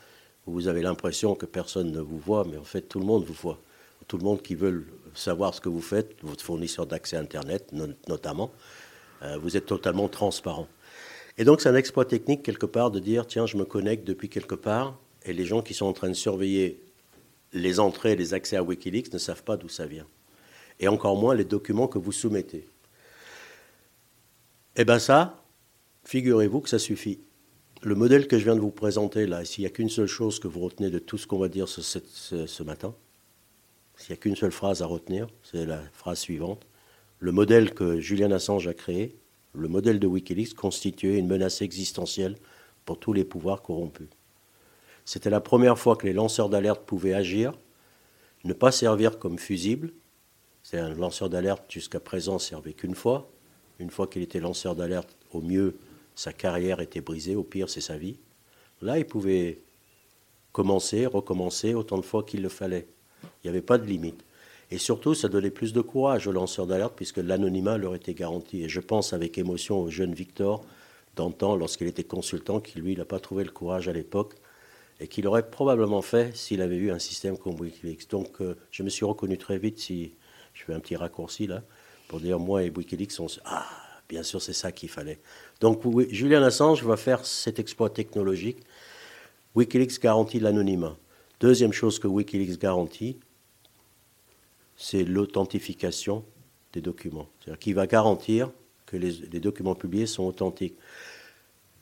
[0.46, 3.34] vous avez l'impression que personne ne vous voit, mais en fait, tout le monde vous
[3.34, 3.60] voit.
[4.08, 7.74] Tout le monde qui veut savoir ce que vous faites, votre fournisseur d'accès Internet
[8.08, 8.52] notamment,
[9.22, 10.66] euh, vous êtes totalement transparent.
[11.36, 14.28] Et donc c'est un exploit technique quelque part de dire, tiens, je me connecte depuis
[14.28, 16.80] quelque part, et les gens qui sont en train de surveiller
[17.52, 20.06] les entrées les accès à Wikileaks ne savent pas d'où ça vient.
[20.80, 22.68] Et encore moins les documents que vous soumettez.
[24.76, 25.42] Eh bien ça,
[26.04, 27.20] figurez-vous que ça suffit.
[27.82, 30.40] Le modèle que je viens de vous présenter là, s'il n'y a qu'une seule chose
[30.40, 32.94] que vous retenez de tout ce qu'on va dire ce, ce matin,
[33.96, 36.66] s'il n'y a qu'une seule phrase à retenir, c'est la phrase suivante.
[37.20, 39.16] Le modèle que Julian Assange a créé,
[39.54, 42.36] le modèle de Wikileaks constituait une menace existentielle
[42.84, 44.08] pour tous les pouvoirs corrompus.
[45.04, 47.58] C'était la première fois que les lanceurs d'alerte pouvaient agir,
[48.44, 49.92] ne pas servir comme fusible.
[50.62, 53.30] C'est un lanceur d'alerte jusqu'à présent servait qu'une fois.
[53.78, 55.76] Une fois qu'il était lanceur d'alerte, au mieux,
[56.14, 58.18] sa carrière était brisée, au pire, c'est sa vie.
[58.80, 59.60] Là, il pouvait
[60.52, 62.86] commencer, recommencer autant de fois qu'il le fallait.
[63.22, 64.24] Il n'y avait pas de limite.
[64.70, 68.64] Et surtout, ça donnait plus de courage aux lanceurs d'alerte puisque l'anonymat leur était garanti.
[68.64, 70.64] Et je pense avec émotion au jeune Victor
[71.16, 74.34] d'antan lorsqu'il était consultant, qui lui n'a pas trouvé le courage à l'époque
[75.00, 78.08] et qu'il aurait probablement fait s'il avait eu un système comme Wikileaks.
[78.10, 80.12] Donc euh, je me suis reconnu très vite, si
[80.54, 81.62] je fais un petit raccourci là,
[82.08, 83.40] pour dire moi et Wikileaks, on se...
[83.44, 83.66] Ah,
[84.08, 85.18] bien sûr, c'est ça qu'il fallait.
[85.60, 88.58] Donc Julian Assange va faire cet exploit technologique.
[89.54, 90.96] Wikileaks garantit l'anonymat.
[91.40, 93.18] Deuxième chose que Wikileaks garantit,
[94.76, 96.24] c'est l'authentification
[96.72, 97.28] des documents.
[97.40, 98.50] C'est-à-dire qu'il va garantir
[98.86, 100.76] que les, documents publiés sont authentiques.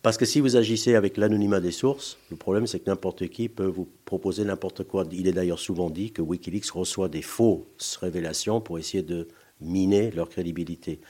[0.02, 3.48] Parce que si vous agissez avec l'anonymat des sources, le problème c'est que n'importe qui
[3.48, 5.04] peut vous proposer n'importe quoi.
[5.12, 9.28] Il est d'ailleurs souvent dit que Wikileaks reçoit des fausses révélations pour essayer de
[9.60, 11.00] miner leur crédibilité.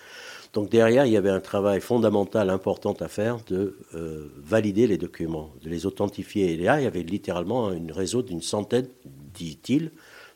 [0.52, 4.98] Donc derrière, il y avait un travail fondamental, important à faire de euh, valider les
[4.98, 6.52] documents, de les authentifier.
[6.52, 8.86] Et là, il y avait littéralement un réseau d'une centaine,
[9.32, 9.92] dit-il,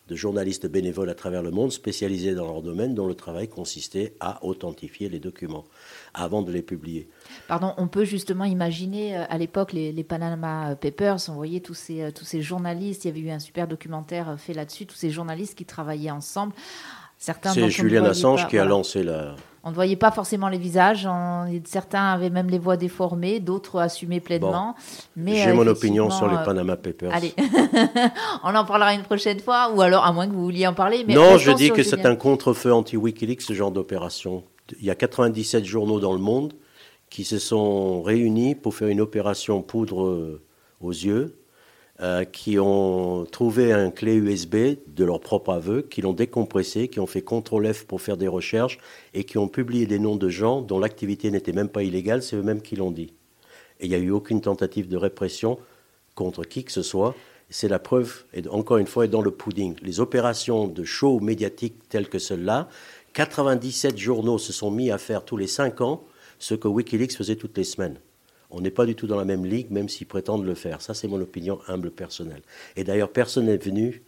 [0.09, 4.15] de journalistes bénévoles à travers le monde spécialisés dans leur domaine dont le travail consistait
[4.21, 5.65] à authentifier les documents
[6.15, 7.09] avant de les publier.
[7.49, 12.25] Pardon, on peut justement imaginer euh, à l'époque les, Panama Papers, on voyait euh, tous
[12.25, 15.65] ces journalistes, il y avait eu un super documentaire fait là-dessus, tous ces journalistes qui
[15.65, 16.53] travaillaient ensemble.
[17.19, 19.35] C'est Julian Assange qui a lancé la,
[19.67, 21.09] on ne voyait pas forcément les visages.
[21.65, 24.77] certains avaient même les voix déformées, d'autres assumaient pleinement.
[25.17, 27.13] J'ai mon opinion sur les euh, Panama Papers.
[27.13, 27.35] Allez,
[28.45, 31.05] on en parlera une prochaine fois, ou alors à moins que vous vouliez en parler.
[31.05, 34.45] Mais non, je dis que c'est un contre-feu anti-Wikileaks, ce genre d'opération.
[34.79, 36.53] Il y a 97 journaux dans le monde
[37.11, 40.39] qui se sont réunis pour faire une opération poudre
[40.81, 41.41] aux yeux
[42.03, 47.01] euh, qui ont trouvé un clé USB de leur propre aveu, qui l'ont décompressé, qui
[47.01, 48.79] ont fait CTRL F pour faire des recherches
[49.15, 52.37] et qui ont publié des noms de gens dont l'activité n'était même pas illégale, c'est
[52.37, 53.15] eux-mêmes qui l'ont dit.
[53.81, 55.59] Et il n'y a eu aucune tentative de répression
[56.15, 57.15] contre qui que ce soit.
[57.49, 59.77] C'est la preuve, et encore une fois, est dans le pudding.
[59.81, 62.69] Les opérations de show médiatique telles que celle-là,
[63.15, 66.05] 97 journaux se sont mis à faire tous les 5 ans
[66.39, 67.99] ce que Wikileaks faisait toutes les semaines.
[68.51, 70.81] On n'est pas du tout dans la même ligue, même s'ils prétendent le faire.
[70.81, 72.43] Ça, c'est mon opinion humble personnelle.
[72.77, 74.03] Et d'ailleurs, personne n'est venu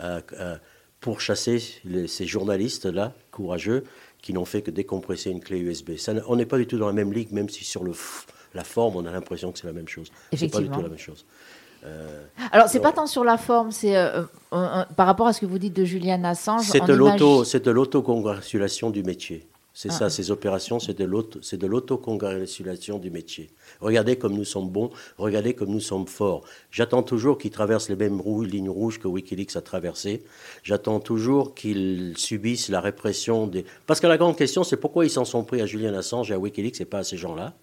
[0.00, 0.56] euh, euh,
[1.00, 1.62] pour chasser
[2.06, 3.84] ces journalistes-là, courageux,
[4.20, 5.90] qui n'ont fait que décompresser une clé USB.
[6.28, 7.92] on n'est pas du tout dans la même ligue, même si sur le
[8.54, 10.10] la forme, on a l'impression que c'est la même chose.
[10.32, 11.26] C'est pas du tout la même chose.
[11.84, 13.94] Euh, Alors, c'est pas tant sur la forme, c'est
[14.50, 16.64] par rapport à ce que vous dites de Julian Assange.
[16.64, 19.46] C'est de l'autocongratulation du métier.
[19.76, 19.92] C'est ah.
[19.92, 23.50] ça, ces opérations, c'est de l'autocongratulation du métier.
[23.80, 26.44] Regardez comme nous sommes bons, regardez comme nous sommes forts.
[26.70, 30.22] J'attends toujours qu'ils traversent les mêmes lignes rouges que Wikileaks a traversées.
[30.62, 33.64] J'attends toujours qu'ils subissent la répression des...
[33.88, 36.34] Parce que la grande question, c'est pourquoi ils s'en sont pris à Julian Assange et
[36.34, 37.54] à Wikileaks et pas à ces gens-là?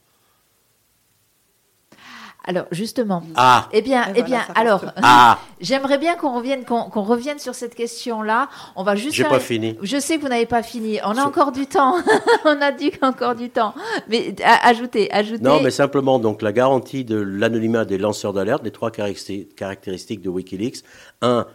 [2.44, 3.70] Alors justement, ah.
[3.72, 5.38] eh bien, eh bien, alors, ah.
[5.62, 8.50] j'aimerais bien qu'on revienne, qu'on revienne sur cette question-là.
[8.76, 9.14] On va juste.
[9.14, 9.78] J'ai pas fini.
[9.84, 11.00] Je sais que vous n'avez pas fini.
[11.06, 11.98] On a encore du temps.
[12.46, 13.76] On a dit encore du temps.
[14.10, 15.44] Mais ajoutez, ajoutez.
[15.44, 20.30] Non, mais simplement donc la garantie de l'anonymat des lanceurs d'alerte, les trois caractéristiques de
[20.30, 20.84] WikiLeaks.
[21.22, 21.46] Un,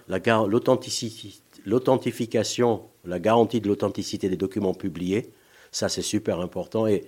[1.65, 5.33] l'authentification, la garantie de l'authenticité des documents publiés.
[5.73, 6.87] Ça, c'est super important.
[6.87, 7.05] Et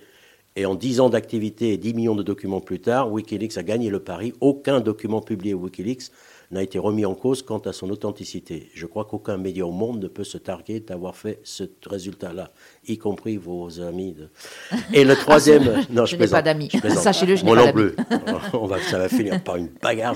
[0.55, 3.89] et en 10 ans d'activité et 10 millions de documents plus tard, Wikileaks a gagné
[3.89, 4.33] le pari.
[4.41, 6.11] Aucun document publié Wikileaks
[6.51, 8.69] n'a été remis en cause quant à son authenticité.
[8.73, 12.51] Je crois qu'aucun média au monde ne peut se targuer d'avoir fait ce résultat-là,
[12.87, 14.15] y compris vos amis.
[14.93, 15.71] Et le troisième...
[15.75, 16.69] Ah, non, je, n'ai pas d'amis.
[16.89, 17.91] Sachez-le, je n'ai pas d'amis.
[18.53, 20.15] On va, ça va finir par une bagarre.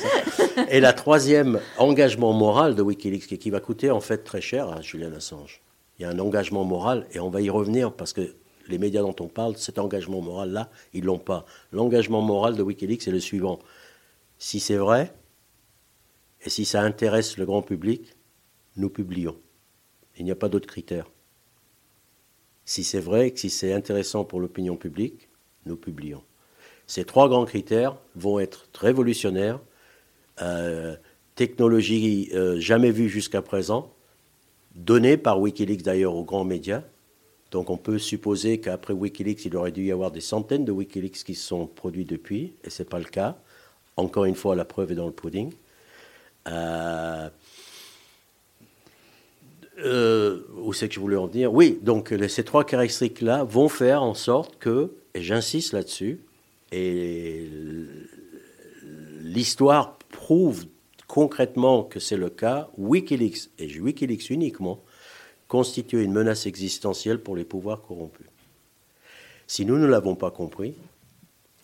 [0.69, 4.81] Et la troisième, engagement moral de Wikileaks, qui va coûter en fait très cher à
[4.81, 5.61] Julian Assange.
[5.99, 8.33] Il y a un engagement moral, et on va y revenir parce que
[8.67, 11.45] les médias dont on parle, cet engagement moral-là, ils l'ont pas.
[11.71, 13.59] L'engagement moral de Wikileaks est le suivant.
[14.37, 15.13] Si c'est vrai,
[16.45, 18.15] et si ça intéresse le grand public,
[18.75, 19.37] nous publions.
[20.17, 21.09] Il n'y a pas d'autre critère.
[22.65, 25.29] Si c'est vrai et si c'est intéressant pour l'opinion publique,
[25.65, 26.23] nous publions.
[26.87, 29.59] Ces trois grands critères vont être révolutionnaires,
[30.41, 30.95] euh,
[31.35, 33.93] technologie euh, jamais vue jusqu'à présent,
[34.75, 36.83] donnée par Wikileaks d'ailleurs aux grands médias,
[37.53, 41.23] donc on peut supposer qu'après Wikileaks, il aurait dû y avoir des centaines de Wikileaks
[41.23, 43.37] qui se sont produits depuis, et ce n'est pas le cas.
[43.95, 45.53] Encore une fois, la preuve est dans le pudding.
[46.47, 47.29] Euh,
[49.85, 54.01] euh, où c'est que je voulais en dire Oui, donc ces trois caractéristiques-là vont faire
[54.01, 56.21] en sorte que, et j'insiste là-dessus,
[56.71, 57.47] et
[59.21, 60.65] l'histoire prouve
[61.07, 64.83] concrètement que c'est le cas, Wikileaks, et Wikileaks uniquement,
[65.53, 68.25] constituer une menace existentielle pour les pouvoirs corrompus.
[69.45, 70.73] Si nous ne l'avons pas compris,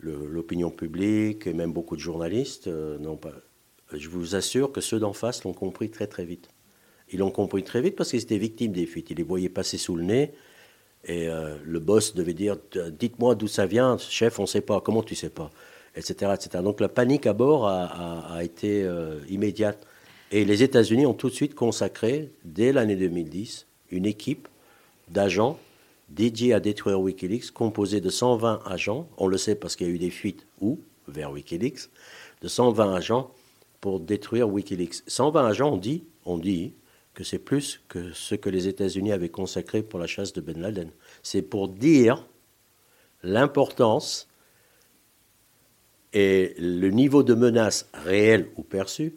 [0.03, 3.33] l'opinion publique et même beaucoup de journalistes euh, n'ont pas.
[3.91, 6.49] Je vous assure que ceux d'en face l'ont compris très très vite.
[7.11, 9.09] Ils l'ont compris très vite parce qu'ils étaient victimes des fuites.
[9.09, 10.33] Ils les voyaient passer sous le nez
[11.05, 12.57] et euh, le boss devait dire
[12.91, 14.81] Dites-moi d'où ça vient, chef, on ne sait pas.
[14.81, 15.49] Comment tu sais pas?
[15.95, 16.63] Etc., etc.
[16.63, 19.83] Donc la panique à bord a, été euh, immédiate.
[20.31, 24.47] Et les États-Unis ont tout de suite consacré, dès l'année 2010, une équipe
[25.09, 25.59] d'agents
[26.09, 29.93] dédiés à détruire Wikileaks, composée de 120 agents, on le sait parce qu'il y a
[29.93, 30.79] eu des fuites où?
[31.07, 31.89] Vers Wikileaks,
[32.41, 33.31] de 120 agents
[33.81, 35.03] pour détruire Wikileaks.
[35.07, 36.73] 120 agents, on dit, on dit
[37.13, 40.59] que c'est plus que ce que les États-Unis avaient consacré pour la chasse de Ben
[40.59, 40.91] Laden.
[41.23, 42.27] C'est pour dire
[43.23, 44.27] l'importance
[46.13, 49.15] et le niveau de menace réel ou perçu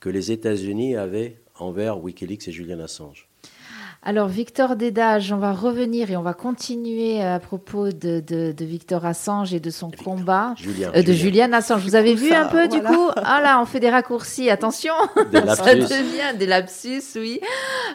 [0.00, 3.28] que les États-Unis avaient envers Wikileaks et Julian Assange.
[4.06, 8.64] Alors, Victor Dédage, on va revenir et on va continuer à propos de, de, de
[8.66, 10.52] Victor Assange et de son combat.
[10.58, 11.46] Julien, Euh, de Julien.
[11.46, 11.82] Julian Assange.
[11.82, 13.08] Vous avez vu ça, un peu, du coup?
[13.16, 14.50] Ah là, on fait des raccourcis.
[14.50, 14.92] Attention
[15.32, 17.40] Des Ça devient des lapsus, oui.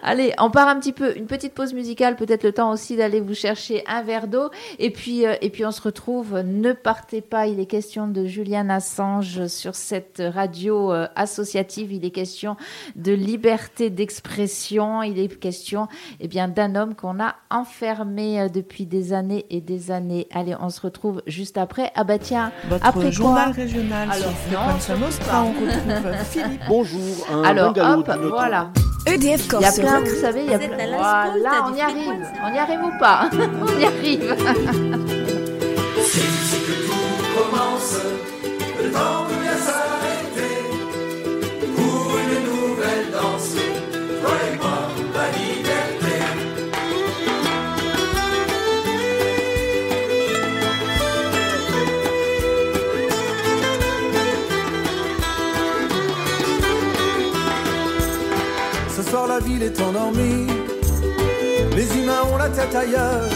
[0.01, 1.15] Allez, on part un petit peu.
[1.15, 4.49] Une petite pause musicale, peut-être le temps aussi d'aller vous chercher un verre d'eau.
[4.79, 6.39] Et puis, euh, et puis, on se retrouve.
[6.39, 7.45] Ne partez pas.
[7.45, 11.93] Il est question de Julian Assange sur cette radio euh, associative.
[11.93, 12.57] Il est question
[12.95, 15.03] de liberté d'expression.
[15.03, 15.87] Il est question
[16.19, 20.27] eh bien, d'un homme qu'on a enfermé euh, depuis des années et des années.
[20.33, 21.91] Allez, on se retrouve juste après.
[21.95, 26.61] Ah bah tiens, Votre après journal quoi régional Alors, sur non, Nostra, on retrouve Philippe.
[26.67, 28.71] Bonjour, un Alors, hop, voilà.
[29.05, 30.97] EDF Il y a plein, Corse vous savez, il y a plein.
[30.97, 32.27] Voilà, on y arrive.
[32.43, 33.29] On y arrive ou pas?
[33.61, 34.35] On y arrive.
[36.01, 37.97] C'est ici que tout commence,
[38.83, 39.28] le temps
[59.63, 60.47] est endormie,
[61.75, 63.29] les humains ont la tête ailleurs.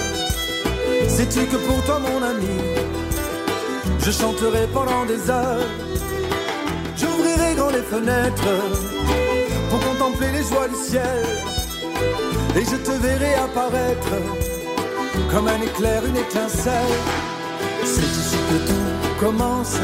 [1.08, 2.58] Sais-tu que pour toi mon ami,
[4.00, 5.68] je chanterai pendant des heures?
[6.98, 8.54] J'ouvrirai grand les fenêtres
[9.70, 11.26] pour contempler les joies du ciel.
[12.56, 14.16] Et je te verrai apparaître
[15.32, 16.98] comme un éclair, une étincelle.
[17.84, 19.76] C'est ici que tout commence,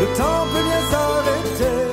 [0.00, 1.83] le temps peut bien s'arrêter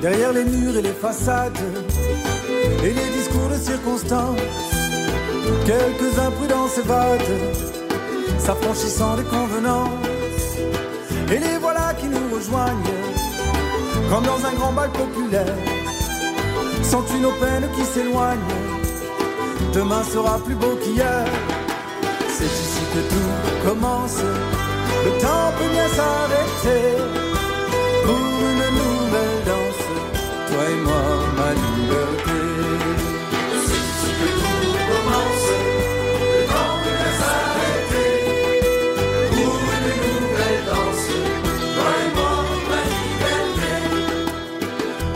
[0.00, 1.58] Derrière les murs et les façades,
[2.84, 4.38] et les discours de circonstance,
[5.66, 7.36] quelques imprudents s'évadent,
[8.38, 9.90] s'affranchissant des convenances.
[11.32, 12.94] Et les voilà qui nous rejoignent,
[14.08, 15.56] comme dans un grand bal populaire.
[16.82, 17.32] Sens-tu nos
[17.76, 18.54] qui s'éloignent
[19.74, 21.24] Demain sera plus beau qu'hier.
[22.28, 24.18] C'est ici que tout commence.
[25.04, 26.96] Le temps peut bien s'arrêter
[28.06, 29.27] pour une nouvelle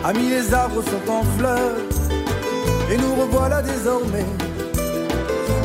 [0.05, 1.77] Amis, les arbres sont en fleurs
[2.91, 4.27] et nous revoilà désormais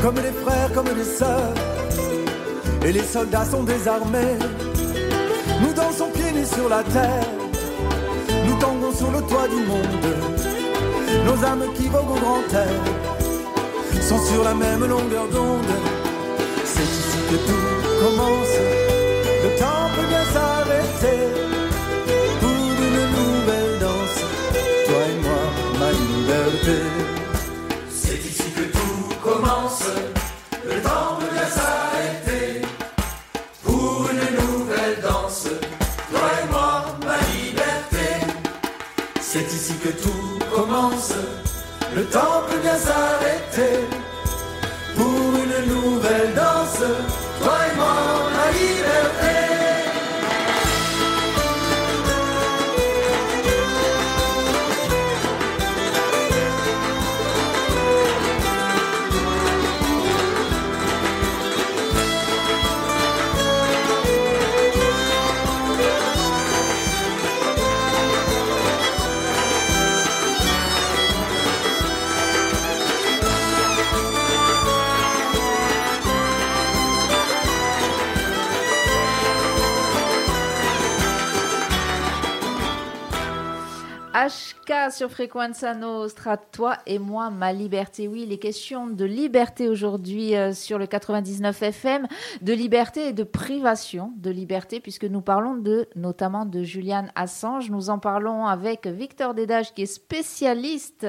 [0.01, 1.53] comme des frères, comme des sœurs.
[2.86, 4.38] Et les soldats sont désarmés.
[5.62, 7.27] Nous dansons pieds nus sur la terre.
[8.45, 10.46] Nous tanguons sur le toit du monde.
[11.26, 12.82] Nos âmes qui voguent au grand air
[14.02, 15.74] sont sur la même longueur d'onde.
[16.63, 17.67] C'est ici que tout
[18.04, 18.58] commence.
[19.43, 21.20] Le temps peut bien s'arrêter
[22.39, 22.50] pour
[22.86, 24.20] une nouvelle danse.
[24.88, 25.43] Toi et moi,
[25.80, 27.26] ma liberté.
[42.12, 43.86] Temps peut bien s'arrêter
[44.96, 46.84] pour une nouvelle danse.
[47.41, 47.96] Toi et moi,
[48.36, 49.26] ma liberté.
[84.91, 88.10] Sur Frequenza Nostra, toi et moi, ma liberté.
[88.10, 92.06] Oui, les questions de liberté aujourd'hui euh, sur le 99 FM,
[92.41, 97.71] de liberté et de privation de liberté, puisque nous parlons de, notamment de Julian Assange.
[97.71, 101.08] Nous en parlons avec Victor Dédage, qui est spécialiste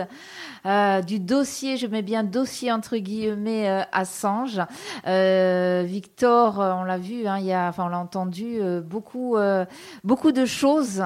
[0.64, 4.61] euh, du dossier, je mets bien dossier entre guillemets, euh, Assange.
[5.04, 9.37] Victor, on l'a vu, hein, il y a, enfin, on l'a entendu, beaucoup,
[10.04, 11.02] beaucoup de choses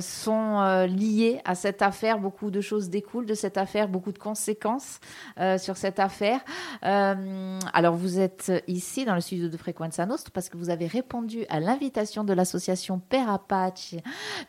[0.00, 2.18] sont liées à cette affaire.
[2.18, 5.00] Beaucoup de choses découlent de cette affaire, beaucoup de conséquences
[5.38, 6.40] euh, sur cette affaire.
[6.84, 10.86] Euh, alors, vous êtes ici dans le studio de Frequenza Nostra parce que vous avez
[10.86, 13.94] répondu à l'invitation de l'association Père Apache.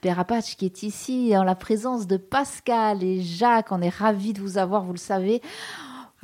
[0.02, 3.72] Père Apache qui est ici en la présence de Pascal et Jacques.
[3.72, 5.42] On est ravis de vous avoir, vous le savez.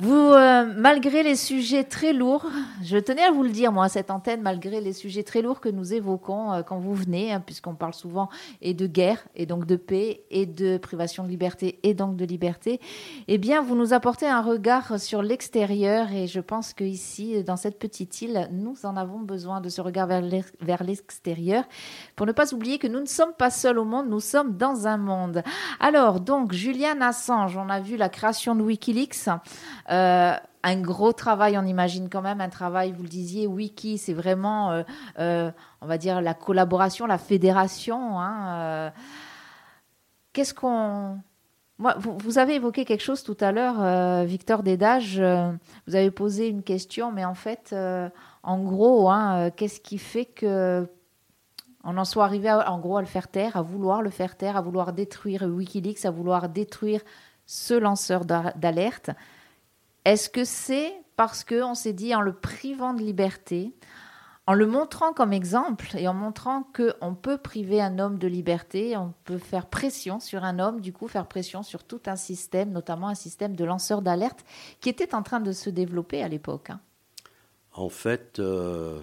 [0.02, 2.46] Vous, euh, malgré les sujets très lourds,
[2.82, 5.60] je tenais à vous le dire, moi, à cette antenne, malgré les sujets très lourds
[5.60, 8.30] que nous évoquons euh, quand vous venez, hein, puisqu'on parle souvent
[8.62, 12.24] et de guerre, et donc de paix, et de privation de liberté, et donc de
[12.24, 12.80] liberté,
[13.28, 17.78] eh bien, vous nous apportez un regard sur l'extérieur, et je pense qu'ici, dans cette
[17.78, 21.64] petite île, nous en avons besoin de ce regard vers l'ex- vers l'extérieur,
[22.16, 24.86] pour ne pas oublier que nous ne sommes pas seuls au monde, nous sommes dans
[24.86, 25.42] un monde.
[25.78, 29.28] Alors, donc, Julian Assange, on a vu la création de Wikileaks.
[29.90, 34.12] Euh, un gros travail, on imagine quand même un travail, vous le disiez, Wiki, c'est
[34.12, 34.82] vraiment, euh,
[35.18, 38.20] euh, on va dire, la collaboration, la fédération.
[38.20, 38.92] hein.
[40.32, 41.18] Qu'est-ce qu'on...
[41.78, 46.62] Moi, vous, avez évoqué quelque chose tout à l'heure, Victor Dédage, vous avez posé une
[46.62, 47.74] question, mais en fait,
[48.42, 50.86] en gros, hein, qu'est-ce qui fait que
[51.82, 54.58] on en soit arrivé en gros à le faire taire, à vouloir le faire taire,
[54.58, 57.00] à vouloir détruire Wikileaks, à vouloir détruire
[57.46, 59.10] ce lanceur d'a- d'alerte?
[60.04, 63.74] Est-ce que c'est parce qu'on s'est dit en le privant de liberté,
[64.46, 68.96] en le montrant comme exemple et en montrant qu'on peut priver un homme de liberté,
[68.96, 72.72] on peut faire pression sur un homme, du coup faire pression sur tout un système,
[72.72, 74.44] notamment un système de lanceurs d'alerte
[74.80, 76.70] qui était en train de se développer à l'époque.
[76.70, 76.80] hein?
[77.72, 79.00] En fait, euh,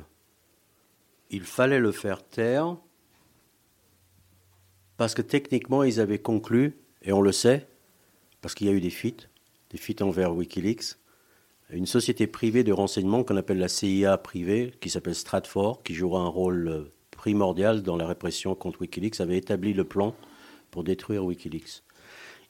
[1.29, 2.75] il fallait le faire taire
[4.97, 7.67] parce que techniquement, ils avaient conclu, et on le sait,
[8.41, 9.29] parce qu'il y a eu des fuites,
[9.69, 10.95] des fuites envers Wikileaks,
[11.69, 16.21] une société privée de renseignement qu'on appelle la CIA privée, qui s'appelle Stratfor, qui jouera
[16.21, 20.15] un rôle euh, primordial dans la répression contre Wikileaks, avait établi le plan
[20.71, 21.83] pour détruire Wikileaks.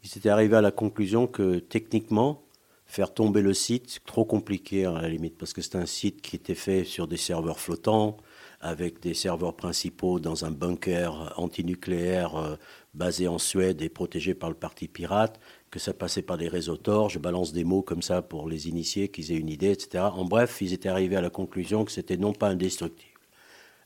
[0.03, 2.43] Ils étaient arrivés à la conclusion que techniquement,
[2.85, 6.35] faire tomber le site, trop compliqué à la limite, parce que c'est un site qui
[6.35, 8.17] était fait sur des serveurs flottants,
[8.61, 12.55] avec des serveurs principaux dans un bunker antinucléaire euh,
[12.93, 15.39] basé en Suède et protégé par le parti pirate,
[15.71, 17.09] que ça passait par des réseaux Tor.
[17.09, 20.05] Je balance des mots comme ça pour les initiés, qu'ils aient une idée, etc.
[20.13, 23.19] En bref, ils étaient arrivés à la conclusion que c'était non pas indestructible,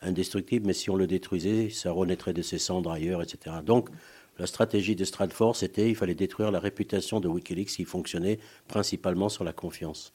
[0.02, 3.58] indestructible, mais si on le détruisait, ça renaîtrait de ses cendres ailleurs, etc.
[3.66, 3.90] Donc,
[4.40, 9.30] la stratégie de Stratfor, c'était il fallait détruire la réputation de Wikileaks qui fonctionnait principalement
[9.30, 10.14] sur la confiance.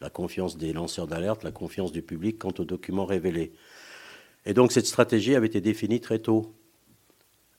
[0.00, 3.52] La confiance des lanceurs d'alerte, la confiance du public quant aux documents révélés.
[4.46, 6.54] Et donc cette stratégie avait été définie très tôt.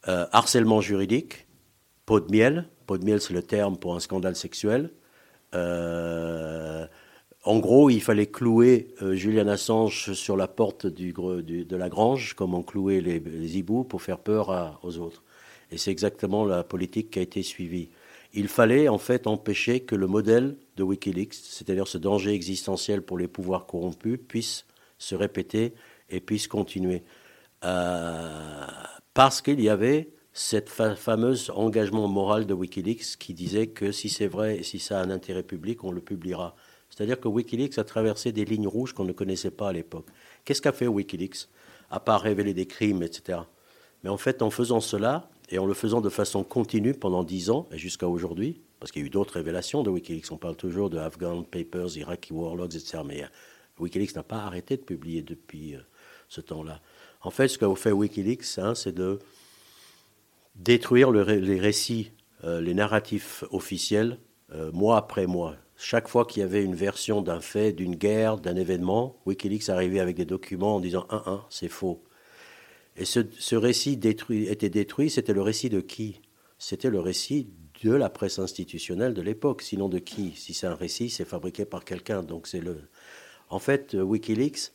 [0.07, 1.47] Euh, harcèlement juridique,
[2.05, 2.67] pot de miel.
[2.87, 4.91] Pot de miel, c'est le terme pour un scandale sexuel.
[5.53, 6.85] Euh,
[7.43, 12.53] en gros, il fallait clouer euh, Julian Assange sur la porte de la grange, comme
[12.53, 15.23] on clouait les, les hiboux, pour faire peur aux autres.
[15.71, 17.89] Et c'est exactement la politique qui a été suivie.
[18.33, 23.17] Il fallait en fait empêcher que le modèle de Wikileaks, c'est-à-dire ce danger existentiel pour
[23.17, 24.65] les pouvoirs corrompus, puisse
[24.97, 25.73] se répéter
[26.09, 27.03] et puisse continuer.
[27.63, 28.67] Euh,
[29.13, 34.09] parce qu'il y avait cette fa- fameuse engagement moral de Wikileaks qui disait que si
[34.09, 36.55] c'est vrai et si ça a un intérêt public, on le publiera.
[36.89, 40.05] C'est-à-dire que Wikileaks a traversé des lignes rouges qu'on ne connaissait pas à l'époque.
[40.43, 41.47] Qu'est-ce qu'a fait Wikileaks
[41.89, 43.39] À part révéler des crimes, etc.
[44.03, 47.49] Mais en fait, en faisant cela, et en le faisant de façon continue pendant dix
[47.49, 50.57] ans, et jusqu'à aujourd'hui, parce qu'il y a eu d'autres révélations de Wikileaks, on parle
[50.57, 53.03] toujours de Afghan Papers, Iraqi War Logs, etc.
[53.05, 53.27] Mais euh,
[53.79, 55.79] Wikileaks n'a pas arrêté de publier depuis euh,
[56.27, 56.81] ce temps-là.
[57.21, 59.19] En fait, ce qu'a fait Wikileaks, hein, c'est de
[60.55, 62.11] détruire les récits,
[62.43, 64.19] euh, les narratifs officiels,
[64.53, 65.55] euh, mois après mois.
[65.77, 69.99] Chaque fois qu'il y avait une version d'un fait, d'une guerre, d'un événement, Wikileaks arrivait
[69.99, 72.03] avec des documents en disant 1-1, c'est faux.
[72.97, 73.99] Et ce, récit
[74.47, 76.21] était détruit, c'était le récit de qui?
[76.57, 77.49] C'était le récit
[77.83, 80.31] de la presse institutionnelle de l'époque, sinon de qui?
[80.35, 82.77] Si c'est un récit, c'est fabriqué par quelqu'un, donc c'est le...
[83.49, 84.71] En fait, euh, Wikileaks,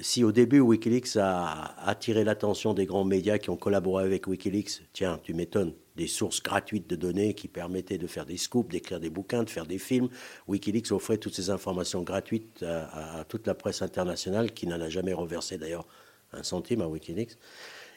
[0.00, 4.82] si au début Wikileaks a attiré l'attention des grands médias qui ont collaboré avec Wikileaks,
[4.92, 9.00] tiens, tu m'étonnes, des sources gratuites de données qui permettaient de faire des scoops, d'écrire
[9.00, 10.08] des bouquins, de faire des films,
[10.48, 15.12] Wikileaks offrait toutes ces informations gratuites à, toute la presse internationale qui n'en a jamais
[15.12, 15.86] reversé d'ailleurs
[16.32, 17.36] un centime à Wikileaks.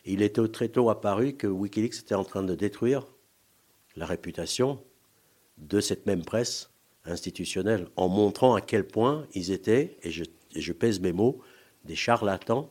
[0.06, 3.08] Il était très tôt apparu que Wikileaks était en train de détruire
[3.96, 4.84] la réputation
[5.58, 6.72] de cette même presse
[7.06, 11.42] institutionnelle en montrant à quel point ils étaient, et je pèse mes mots,
[11.84, 12.70] des charlatans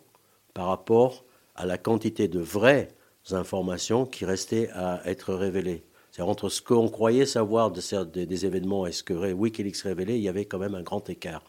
[0.54, 2.88] par rapport à la quantité de vraies
[3.30, 5.84] informations qui restaient à être révélées.
[6.10, 10.18] C'est entre ce qu'on croyait savoir de cer- des, événements et ce que Wikileaks révélait,
[10.18, 11.42] il y avait quand même un grand écart.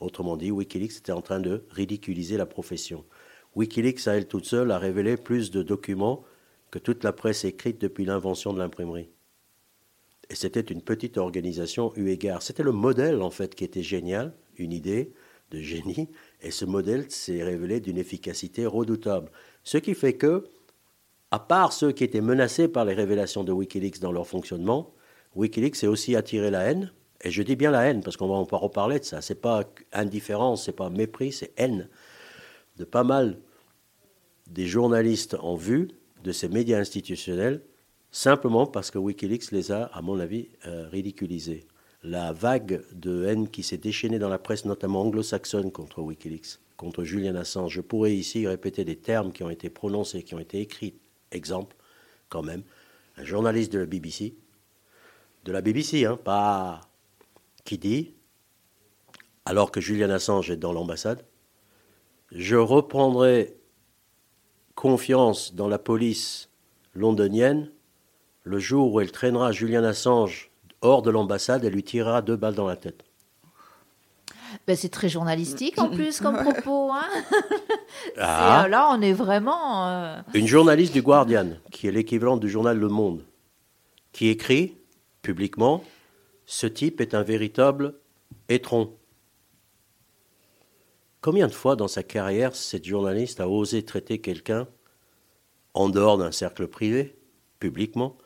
[0.00, 3.04] Autrement dit, Wikileaks était en train de ridiculiser la profession.
[3.56, 6.24] Wikileaks, à elle toute seule, a révélé plus de documents
[6.70, 9.08] que toute la presse écrite depuis l'invention de l'imprimerie.
[10.30, 12.42] Et c'était une petite organisation eu égard.
[12.42, 15.12] C'était le modèle, en fait, qui était génial, une idée
[15.50, 16.08] de génie,
[16.42, 19.30] et ce modèle s'est révélé d'une efficacité redoutable.
[19.62, 20.44] Ce qui fait que,
[21.30, 24.94] à part ceux qui étaient menacés par les révélations de Wikileaks dans leur fonctionnement,
[25.34, 26.92] Wikileaks a aussi attiré la haine,
[27.22, 29.20] et je dis bien la haine, parce qu'on va en reparler de ça.
[29.20, 31.88] C'est pas indifférence, c'est pas mépris, c'est haine
[32.76, 33.38] de pas mal
[34.48, 35.88] des journalistes en vue
[36.22, 37.62] de ces médias institutionnels,
[38.10, 41.66] simplement parce que Wikileaks les a, à mon avis, euh, ridiculisés.
[42.06, 47.02] La vague de haine qui s'est déchaînée dans la presse, notamment anglo-saxonne, contre Wikileaks, contre
[47.02, 47.72] Julian Assange.
[47.72, 50.94] Je pourrais ici répéter des termes qui ont été prononcés, qui ont été écrits.
[51.30, 51.74] Exemple,
[52.28, 52.62] quand même,
[53.16, 54.34] un journaliste de la BBC,
[55.46, 56.82] de la BBC, hein, pas
[57.64, 58.12] qui dit,
[59.46, 61.24] alors que Julian Assange est dans l'ambassade,
[62.32, 63.56] je reprendrai
[64.74, 66.50] confiance dans la police
[66.94, 67.70] londonienne
[68.42, 70.50] le jour où elle traînera Julian Assange
[70.84, 73.04] hors de l'ambassade et lui tirera deux balles dans la tête.
[74.66, 76.92] Ben, c'est très journalistique en plus comme propos.
[76.92, 77.06] Hein
[78.18, 78.62] Ah.
[78.64, 79.88] C'est- là, on est vraiment.
[79.88, 83.24] euh, Une journaliste du Guardian, qui est l'équivalent du journal Le Monde,
[84.12, 84.76] qui écrit
[85.22, 85.82] publiquement
[86.46, 87.94] Ce type est un véritable
[88.48, 88.92] étron.
[91.20, 94.66] Combien de fois dans sa carrière cette journaliste a osé traiter quelqu'un
[95.72, 97.16] en dehors d'un cercle privé,
[97.58, 98.16] publiquement,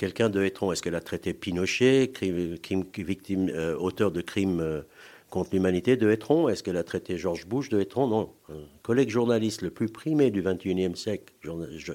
[0.00, 4.60] quelqu'un de étron Est-ce qu'elle a traité Pinochet, crime, crime- victime, euh, auteur de crimes
[4.60, 4.80] euh,
[5.28, 6.48] contre l'humanité, de étron?
[6.48, 8.08] Est-ce qu'elle a traité George Bush de étron?
[8.08, 8.32] Non.
[8.48, 11.34] Un collègue journaliste le plus primé du XXIe siècle,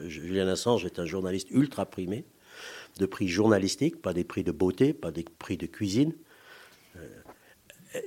[0.07, 2.25] Julian Assange, est un journaliste ultra primé,
[2.99, 6.13] de prix journalistiques, pas des prix de beauté, pas des prix de cuisine.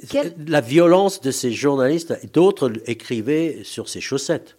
[0.09, 4.58] Quel- La violence de ces journalistes, d'autres écrivaient sur ses chaussettes.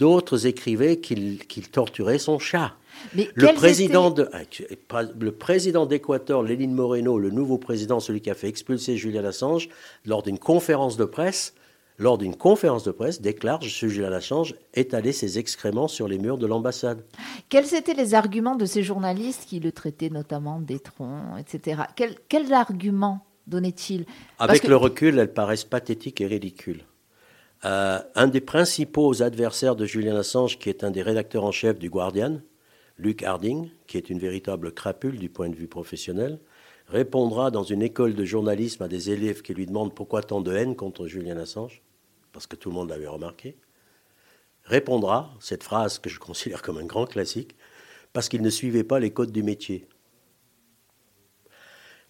[0.00, 1.38] D'autres écrivaient qu'il
[1.70, 2.72] torturait son chat.
[3.14, 4.30] Mais Le quels président, étaient- de,
[4.90, 9.24] ah, le président d'Équateur, Lénine Moreno, le nouveau président, celui qui a fait expulser Julian
[9.26, 9.68] Assange,
[10.06, 11.54] lors d'une conférence de presse,
[11.98, 16.38] lors d'une conférence de presse, déclare que Julian Assange étalait ses excréments sur les murs
[16.38, 17.04] de l'ambassade.
[17.50, 21.82] Quels étaient les arguments de ces journalistes qui le traitaient notamment d'étron, etc.
[22.28, 24.06] Quels, arguments donnait-il?
[24.38, 26.84] Avec que- le recul, elles paraissent pathétiques et ridicules.
[27.64, 31.78] Euh, un des principaux adversaires de Julian Assange, qui est un des rédacteurs en chef
[31.78, 32.40] du Guardian,
[32.96, 36.40] Luke Harding, qui est une véritable crapule du point de vue professionnel,
[36.88, 40.52] répondra dans une école de journalisme à des élèves qui lui demandent pourquoi tant de
[40.54, 41.82] haine contre Julian Assange,
[42.32, 43.58] parce que tout le monde l'avait remarqué,
[44.64, 47.56] répondra, cette phrase que je considère comme un grand classique,
[48.12, 49.86] parce qu'il ne suivait pas les codes du métier.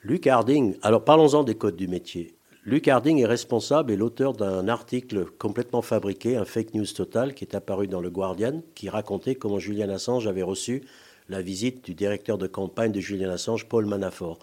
[0.02, 2.36] Luc Harding, alors parlons-en des codes du métier.
[2.66, 7.44] Luc Harding est responsable et l'auteur d'un article complètement fabriqué, un fake news total, qui
[7.44, 10.82] est apparu dans le Guardian, qui racontait comment Julian Assange avait reçu
[11.30, 14.40] la visite du directeur de campagne de Julian Assange, Paul Manafort.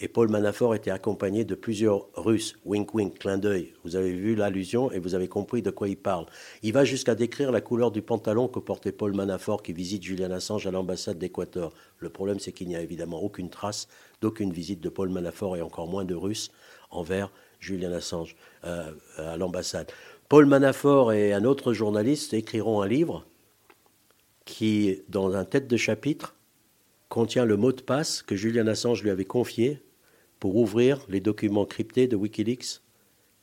[0.00, 2.56] Et Paul Manafort était accompagné de plusieurs Russes.
[2.64, 3.74] Wink wink, clin d'œil.
[3.84, 6.26] Vous avez vu l'allusion et vous avez compris de quoi il parle.
[6.64, 10.32] Il va jusqu'à décrire la couleur du pantalon que portait Paul Manafort qui visite Julian
[10.32, 11.72] Assange à l'ambassade d'Équateur.
[11.98, 13.86] Le problème, c'est qu'il n'y a évidemment aucune trace
[14.20, 16.50] d'aucune visite de Paul Manafort et encore moins de Russes
[16.90, 17.30] envers
[17.62, 19.90] Julian Assange euh, à l'ambassade.
[20.28, 23.24] Paul Manafort et un autre journaliste écriront un livre
[24.44, 26.34] qui, dans un tête de chapitre,
[27.08, 29.80] contient le mot de passe que Julian Assange lui avait confié
[30.40, 32.80] pour ouvrir les documents cryptés de Wikileaks.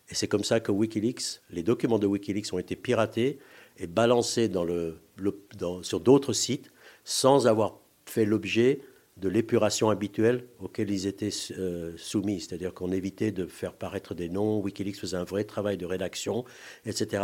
[0.09, 3.39] Et c'est comme ça que Wikileaks, les documents de Wikileaks ont été piratés
[3.77, 4.51] et balancés
[5.83, 6.71] sur d'autres sites
[7.05, 8.81] sans avoir fait l'objet
[9.19, 12.39] de l'épuration habituelle auquel ils étaient euh, soumis.
[12.41, 16.45] C'est-à-dire qu'on évitait de faire paraître des noms, Wikileaks faisait un vrai travail de rédaction,
[16.85, 17.23] etc.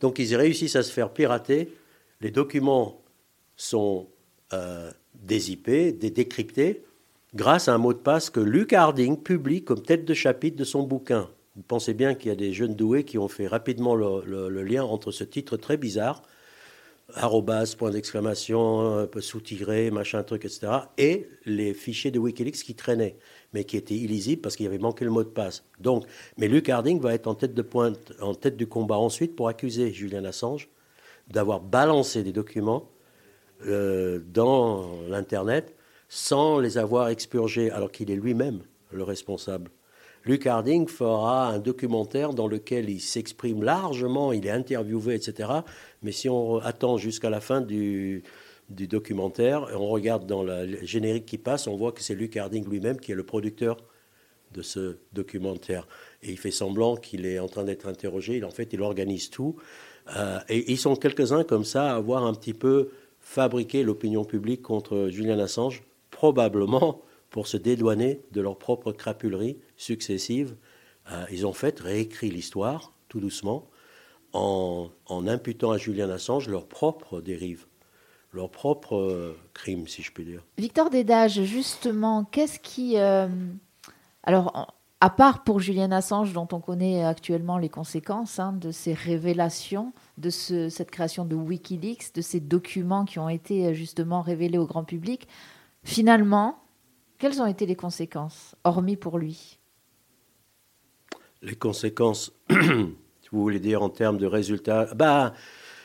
[0.00, 1.72] Donc ils réussissent à se faire pirater.
[2.20, 3.02] Les documents
[3.56, 4.08] sont
[4.52, 6.84] euh, dézippés, dé- décryptés,
[7.34, 10.64] grâce à un mot de passe que Luc Harding publie comme tête de chapitre de
[10.64, 11.30] son bouquin.
[11.56, 14.84] Vous pensez bien qu'il y a des jeunes doués qui ont fait rapidement le lien
[14.84, 16.22] entre ce titre très bizarre,
[17.14, 23.16] arrobas, point d'exclamation, euh, sous-tiré, machin truc, etc., et les fichiers de Wikileaks qui traînaient,
[23.52, 25.64] mais qui étaient illisibles parce qu'il avait manqué le mot de passe.
[25.78, 26.06] Donc,
[26.36, 29.48] mais Luc Harding va être en tête de pointe, en tête du combat ensuite pour
[29.48, 30.68] accuser Julian Assange
[31.28, 32.90] d'avoir balancé des documents
[33.66, 35.74] euh, dans l'Internet
[36.08, 39.70] sans les avoir expurgés, alors qu'il est lui-même le responsable.
[40.24, 45.50] Luc Harding fera un documentaire dans lequel il s'exprime largement, il est interviewé, etc.
[46.02, 48.22] Mais si on attend jusqu'à la fin du,
[48.68, 53.00] documentaire, on regarde dans le générique qui passe, on voit que c'est Luc Harding lui-même
[53.00, 53.78] qui est le producteur
[54.52, 55.86] de ce documentaire.
[56.22, 58.42] Et il fait semblant qu'il est en train d'être interrogé.
[58.44, 59.56] En fait, il organise tout.
[60.16, 62.90] Euh, et ils sont quelques-uns comme ça à avoir un petit peu
[63.20, 70.56] fabriqué l'opinion publique contre Julian Assange, probablement pour se dédouaner de leurs propres crapuleries successives.
[71.10, 73.66] Euh, ils ont fait réécrit l'histoire, tout doucement,
[74.32, 77.66] en, imputant à Julian Assange leurs propres dérives,
[78.32, 80.44] leurs propres euh, crimes, si je puis dire.
[80.58, 82.98] Victor Dédage, justement, qu'est-ce qui...
[82.98, 83.28] Euh,
[84.22, 88.92] alors, à part pour Julian Assange, dont on connaît actuellement les conséquences hein, de ces
[88.92, 94.58] révélations, de ce, cette création de Wikileaks, de ces documents qui ont été justement révélés
[94.58, 95.26] au grand public,
[95.82, 96.58] finalement,
[97.18, 99.59] quelles ont été les conséquences, hormis pour lui?
[101.42, 105.34] Les conséquences, si vous voulez dire en termes de résultats, bah,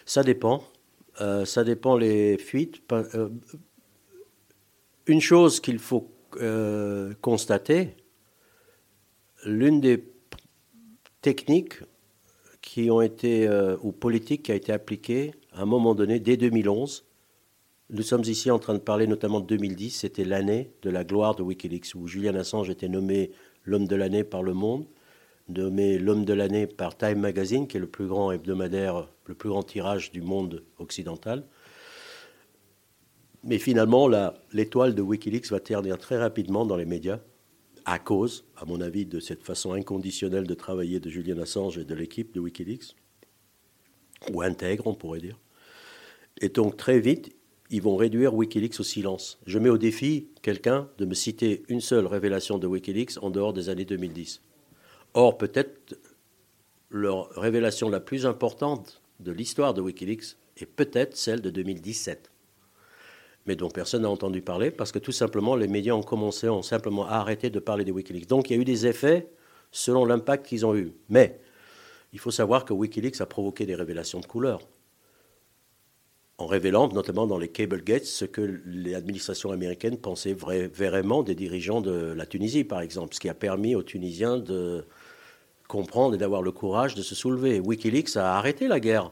[0.05, 0.63] ça dépend.
[1.21, 2.81] Euh, ça dépend les fuites.
[2.91, 3.29] Euh,
[5.07, 7.95] une chose qu'il faut euh, constater,
[9.45, 10.03] l'une des
[11.21, 11.75] techniques
[12.61, 13.47] qui ont été,
[13.83, 17.05] ou politiques qui a été appliquée à un moment donné, dès 2011,
[17.91, 21.35] nous sommes ici en train de parler notamment de 2010, c'était l'année de la gloire
[21.35, 23.31] de Wikileaks, où Julian Assange était nommé
[23.63, 24.87] l'homme de l'année par Le Monde,
[25.47, 29.49] nommé l'homme de l'année par Time Magazine, qui est le plus grand hebdomadaire, le plus
[29.49, 31.45] grand tirage du monde occidental.
[33.43, 34.09] Mais finalement,
[34.51, 37.19] l'étoile de Wikileaks va ternir très rapidement dans les médias
[37.85, 41.85] à cause, à mon avis, de cette façon inconditionnelle de travailler de Julian Assange et
[41.85, 42.95] de l'équipe de Wikileaks,
[44.33, 45.39] ou intègre, on pourrait dire.
[46.41, 47.35] Et donc très vite,
[47.69, 49.39] ils vont réduire Wikileaks au silence.
[49.45, 53.53] Je mets au défi quelqu'un de me citer une seule révélation de Wikileaks en dehors
[53.53, 54.41] des années 2010.
[55.15, 55.97] Or, peut-être
[56.89, 62.31] leur révélation la plus importante de l'histoire de Wikileaks est peut-être celle de 2017
[63.45, 66.63] mais dont personne n'a entendu parler parce que tout simplement les médias ont commencé, ont
[66.63, 68.27] simplement arrêté de parler des Wikileaks.
[68.27, 69.29] Donc il y a eu des effets
[69.71, 70.93] selon l'impact qu'ils ont eu.
[71.09, 71.39] Mais
[72.13, 74.61] il faut savoir que Wikileaks a provoqué des révélations de couleur
[76.37, 81.81] en révélant notamment dans les cable gates ce que l'administration américaine pensait vraiment des dirigeants
[81.81, 84.85] de la Tunisie, par exemple, ce qui a permis aux Tunisiens de
[85.67, 87.59] comprendre et d'avoir le courage de se soulever.
[87.59, 89.11] Wikileaks a arrêté la guerre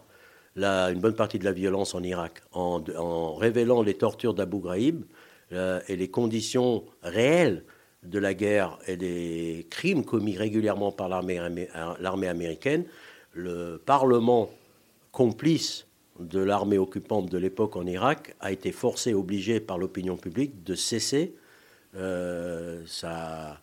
[0.55, 5.03] une bonne partie de la violence en Irak en, révélant les tortures d'Abu Ghraib
[5.51, 7.63] euh, et les conditions réelles
[8.03, 12.85] de la guerre et des crimes commis régulièrement par l'armée américaine,
[13.31, 14.49] le Parlement
[15.11, 15.87] complice
[16.19, 20.75] de l'armée occupante de l'époque en Irak a été forcé, obligé par l'opinion publique de
[20.75, 21.33] cesser
[21.95, 23.62] euh, sa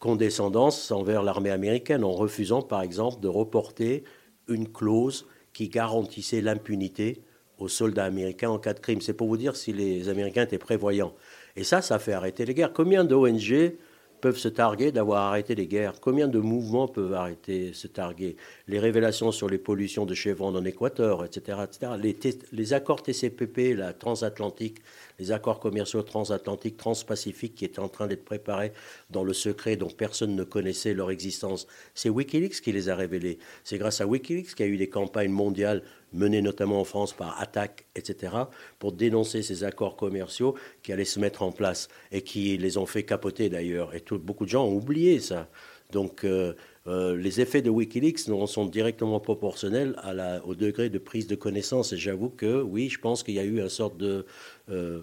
[0.00, 4.02] condescendance envers l'armée américaine en refusant par exemple de reporter
[4.48, 7.22] une clause qui garantissait l'impunité
[7.58, 9.00] aux soldats américains en cas de crime.
[9.00, 11.14] C'est pour vous dire si les Américains étaient prévoyants.
[11.54, 12.72] Et ça, ça fait arrêter les guerres.
[12.72, 13.74] Combien d'ONG
[14.20, 18.36] peuvent se targuer d'avoir arrêté les guerres Combien de mouvements peuvent arrêter, se targuer?
[18.68, 21.58] Les révélations sur les pollutions de Chevron en Équateur, etc.
[21.64, 21.92] etc.
[22.00, 22.16] Les,
[22.52, 24.78] les, accords TCPP, la transatlantique,
[25.18, 28.72] les accords commerciaux transatlantiques, transpacifiques qui étaient en train d'être préparés
[29.10, 31.66] dans le secret dont personne ne connaissait leur existence.
[31.94, 33.38] C'est Wikileaks qui les a révélés.
[33.64, 35.82] C'est grâce à Wikileaks qu'il y a eu des campagnes mondiales
[36.12, 38.34] menées notamment en France par Attac, etc.,
[38.78, 42.86] pour dénoncer ces accords commerciaux qui allaient se mettre en place et qui les ont
[42.86, 43.94] fait capoter d'ailleurs.
[43.94, 45.48] Et beaucoup de gens ont oublié ça.
[45.92, 46.54] Donc euh,
[46.86, 49.96] euh, les effets de Wikileaks sont directement proportionnels
[50.44, 51.92] au degré de prise de connaissance.
[51.92, 54.26] Et j'avoue que oui, je pense qu'il y a eu une sorte de
[54.70, 55.02] euh,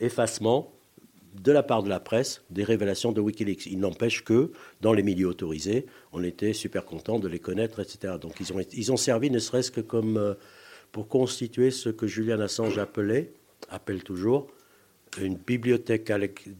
[0.00, 0.72] effacement
[1.42, 3.66] de la part de la presse des révélations de Wikileaks.
[3.66, 8.14] Il n'empêche que, dans les milieux autorisés, on était super content de les connaître, etc.
[8.20, 10.34] Donc ils ont, ils servi ne serait-ce que comme euh,
[10.92, 13.32] pour constituer ce que Julian Assange appelait,
[13.70, 14.46] appelle toujours,
[15.20, 16.10] une bibliothèque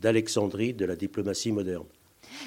[0.01, 1.85] d'Alexandrie de la diplomatie moderne.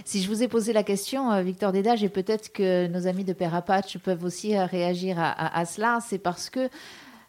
[0.05, 3.23] Si je vous ai posé la question, euh, Victor Dédage, et peut-être que nos amis
[3.23, 6.69] de Père Apache peuvent aussi euh, réagir à cela, c'est parce que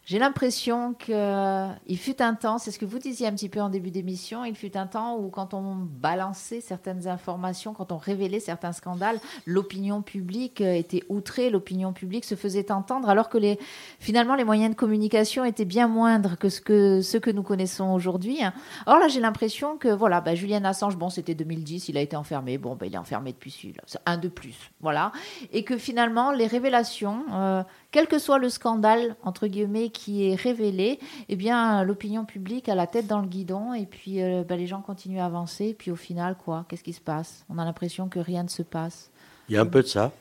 [0.05, 3.69] j'ai l'impression qu'il fut un temps, c'est ce que vous disiez un petit peu en
[3.69, 8.39] début d'émission, il fut un temps où quand on balançait certaines informations, quand on révélait
[8.39, 13.59] certains scandales, l'opinion publique était outrée, l'opinion publique se faisait entendre, alors que les,
[13.99, 18.39] finalement les moyens de communication étaient bien moindres que ce que, nous connaissons aujourd'hui.
[18.87, 22.15] Or là, j'ai l'impression que voilà, bah, Julian Assange, bon, c'était 2010, il a été
[22.15, 25.11] enfermé, bon, bah, il est enfermé depuis celui-là, un de plus, voilà,
[25.51, 30.35] et que finalement les révélations, euh, quel que soit le scandale, entre guillemets, qui est
[30.35, 34.55] révélé, eh bien, l'opinion publique a la tête dans le guidon et puis euh, bah,
[34.55, 35.65] les gens continuent à avancer.
[35.67, 37.45] Et puis au final, quoi Qu'est-ce qui se passe?
[37.49, 39.11] On a l'impression que rien ne se passe.
[39.49, 40.13] Il y a un peu de ça.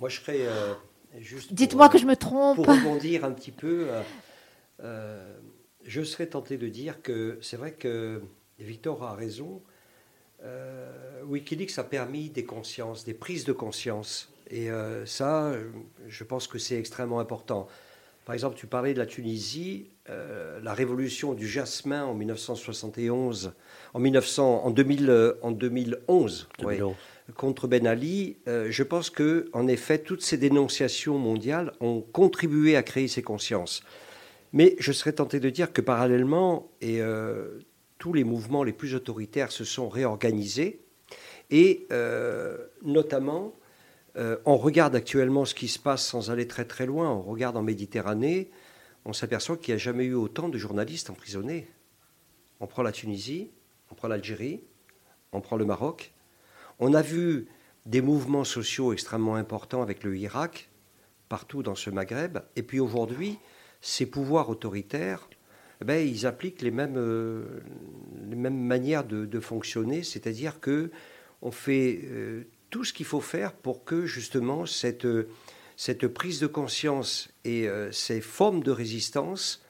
[0.00, 0.72] Moi, je serais euh,
[1.18, 1.52] juste.
[1.52, 2.56] Dites-moi que je me trompe.
[2.56, 3.88] Pour rebondir un petit peu,
[4.82, 5.36] euh,
[5.84, 8.22] je serais tenté de dire que c'est vrai que
[8.58, 9.62] Victor a raison.
[11.26, 15.52] Wikileaks a permis des consciences, des prises de conscience et euh, ça,
[16.08, 17.68] je pense que c'est extrêmement important.
[18.24, 23.52] Par exemple, tu parlais de la Tunisie, euh, la révolution du jasmin en 1971,
[23.94, 26.96] en, 1900, en, 2000, euh, en 2011, ouais, 2011.
[27.36, 28.36] contre Ben Ali.
[28.46, 33.22] euh, je pense que, en effet, toutes ces dénonciations mondiales ont contribué à créer ces
[33.22, 33.82] consciences.
[34.52, 37.58] Mais je serais tenté de dire que parallèlement, et euh,
[37.98, 40.82] tous les mouvements les plus autoritaires se sont réorganisés,
[41.50, 43.54] et euh, notamment,
[44.16, 47.56] euh, on regarde actuellement ce qui se passe sans aller très très loin, on regarde
[47.56, 48.50] en Méditerranée,
[49.04, 51.68] on s'aperçoit qu'il n'y a jamais eu autant de journalistes emprisonnés.
[52.60, 53.50] On prend la Tunisie,
[53.90, 54.62] on prend l'Algérie,
[55.32, 56.12] on prend le Maroc.
[56.78, 57.48] On a vu
[57.86, 60.68] des mouvements sociaux extrêmement importants avec le Irak,
[61.28, 62.38] partout dans ce Maghreb.
[62.56, 63.38] Et puis aujourd'hui,
[63.80, 65.28] ces pouvoirs autoritaires,
[65.80, 67.60] eh ben, ils appliquent les mêmes, euh,
[68.28, 70.90] manières de, fonctionner, c'est-à-dire que
[71.40, 75.28] on fait euh, tout ce qu'il faut faire pour que justement cette, euh,
[75.76, 79.62] cette prise de conscience et euh, ces formes de résistance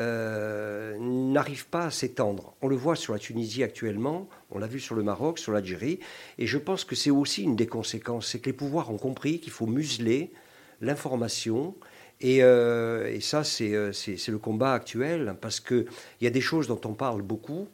[0.00, 2.54] euh, n'arrivent pas à s'étendre.
[2.62, 6.00] On le voit sur la Tunisie actuellement, on l'a vu sur le Maroc, sur l'Algérie,
[6.38, 9.38] et je pense que c'est aussi une des conséquences, c'est que les pouvoirs ont compris
[9.38, 10.32] qu'il faut museler
[10.80, 11.74] l'information,
[12.20, 15.84] et, et ça c'est le combat actuel, parce qu'il
[16.22, 17.68] y a des choses dont on parle beaucoup,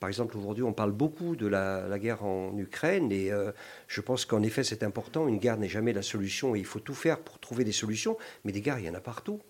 [0.00, 3.52] par exemple, aujourd'hui, on parle beaucoup de la, la guerre en Ukraine et euh,
[3.86, 5.28] je pense qu'en effet, c'est important.
[5.28, 8.16] Une guerre n'est jamais la solution et il faut tout faire pour trouver des solutions.
[8.44, 9.40] Mais des guerres, il y en a partout.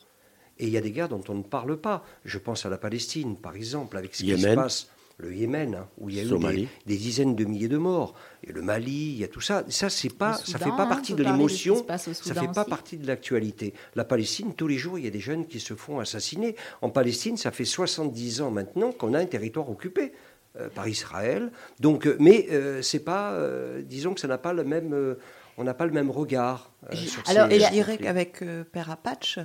[0.58, 2.04] Et il y a des guerres dont on ne parle pas.
[2.24, 4.90] Je pense à la Palestine, par exemple, avec ce qui se passe.
[5.18, 8.14] Le Yémen, hein, où il y a eu des, des dizaines de milliers de morts.
[8.42, 9.64] Et le Mali, il y a tout ça.
[9.68, 11.84] Ça, c'est pas, ça fait pas partie de l'émotion.
[11.86, 12.70] Ça fait pas aussi.
[12.70, 13.74] partie de l'actualité.
[13.94, 16.56] La Palestine, tous les jours, il y a des jeunes qui se font assassiner.
[16.80, 20.29] En Palestine, ça fait 70 ans maintenant qu'on a un territoire occupé euh,
[20.74, 21.52] par Israël.
[21.78, 25.14] Donc, euh, mais euh, c'est pas, euh, disons que ça n'a pas le même, euh,
[25.58, 26.72] on n'a pas le même regard.
[26.92, 29.38] euh, sur Alors, ces et je dirais qu'avec euh, Père Apache,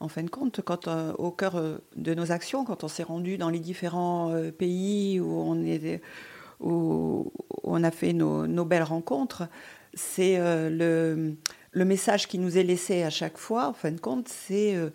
[0.00, 3.02] en fin de compte, quand, euh, au cœur euh, de nos actions, quand on s'est
[3.02, 6.00] rendu dans les différents euh, pays où on, est,
[6.60, 7.32] où,
[7.64, 9.44] on a fait nos, nos belles rencontres,
[9.94, 11.34] c'est euh, le,
[11.72, 14.90] le message qui nous est laissé à chaque fois, en fin de compte, c'est euh,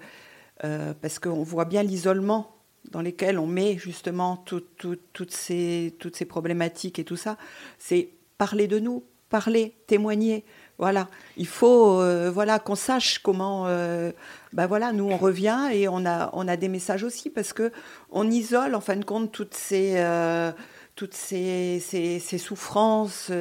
[0.63, 2.52] euh, parce qu'on voit bien l'isolement
[2.91, 7.37] dans lesquels on met justement tout- tout- toutes, ces, toutes ces problématiques et tout ça,
[7.79, 10.43] c'est parler de nous, parler, témoigner.
[10.79, 11.07] Voilà,
[11.37, 13.65] il faut euh, voilà qu'on sache comment.
[13.67, 14.11] euh,
[14.53, 17.71] ben voilà, nous on revient et on a on a des messages aussi parce que
[18.11, 20.51] on isole en fin de compte toutes ces euh,
[20.95, 23.31] toutes ces, ces, ces souffrances,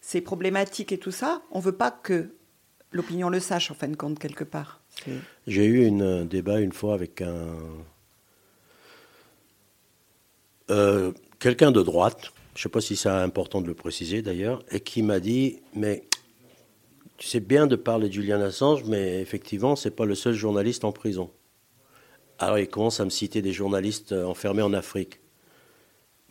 [0.00, 1.42] ces problématiques et tout ça.
[1.50, 2.34] On veut pas que
[2.92, 4.80] l'opinion le sache en fin de compte quelque part.
[5.46, 7.54] J'ai eu un débat une fois avec un
[10.70, 14.62] euh, quelqu'un de droite, je ne sais pas si c'est important de le préciser d'ailleurs,
[14.70, 16.04] et qui m'a dit mais
[17.18, 20.84] tu sais bien de parler de Julian Assange, mais effectivement c'est pas le seul journaliste
[20.84, 21.30] en prison.
[22.38, 25.20] Alors il commence à me citer des journalistes euh, enfermés en Afrique.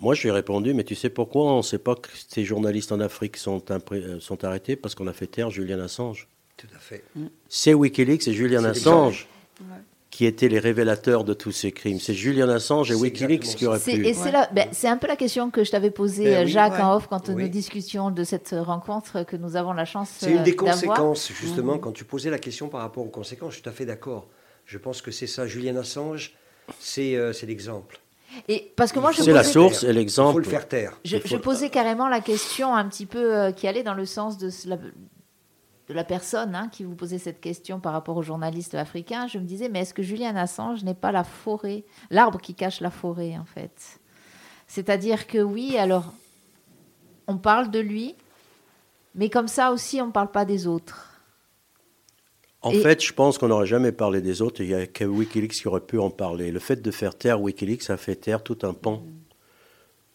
[0.01, 2.45] Moi, je lui ai répondu, mais tu sais pourquoi on ne sait pas que ces
[2.45, 3.61] journalistes en Afrique sont,
[3.91, 4.77] euh, sont arrêtés?
[4.77, 6.29] Parce qu'on a fait taire Julian Assange.
[6.55, 7.03] Tout à fait.
[7.49, 9.27] C'est Wikileaks et Julian Assange.
[10.20, 11.97] Qui étaient les révélateurs de tous ces crimes.
[12.01, 14.05] C'est Julian Assange et Wikileaks qui auraient pu.
[14.05, 16.51] Et c'est là- ben, c'est un peu la question que je t'avais posée, Ben oui,
[16.51, 16.82] Jacques, ouais.
[16.82, 17.43] en off, quand Oui.
[17.43, 21.32] nous discutions de cette rencontre que nous avons la chance C'est une des euh, conséquences,
[21.32, 21.80] justement, Mhm.
[21.80, 24.28] quand tu posais la question par rapport aux conséquences, je suis tout à fait d'accord.
[24.65, 25.47] Je pense que c'est ça.
[25.47, 26.34] Julian Assange,
[26.82, 28.01] c'est euh, l'exemple.
[28.49, 30.32] Et parce que moi, je C'est la source et l'exemple.
[30.32, 30.99] Il faut le faire taire.
[31.05, 34.49] Je posais carrément la question un petit peu euh, qui allait dans le sens de
[34.67, 34.78] la,
[35.89, 39.27] de la personne hein, qui vous posait cette question par rapport aux journalistes africains.
[39.27, 42.79] Je me disais, mais est-ce que Julian Assange n'est pas la forêt, l'arbre qui cache
[42.79, 43.99] la forêt en fait?
[44.67, 46.13] C'est-à-dire que oui, alors
[47.27, 48.13] on parle de lui,
[49.15, 51.07] mais comme ça aussi, on ne parle pas des autres.
[52.61, 54.61] En Et- fait, je pense qu'on n'aurait jamais parlé des autres.
[54.61, 56.51] Il n'y a que Wikileaks qui aurait pu en parler.
[56.51, 59.01] Le fait de faire taire Wikileaks, ça fait taire tout un pan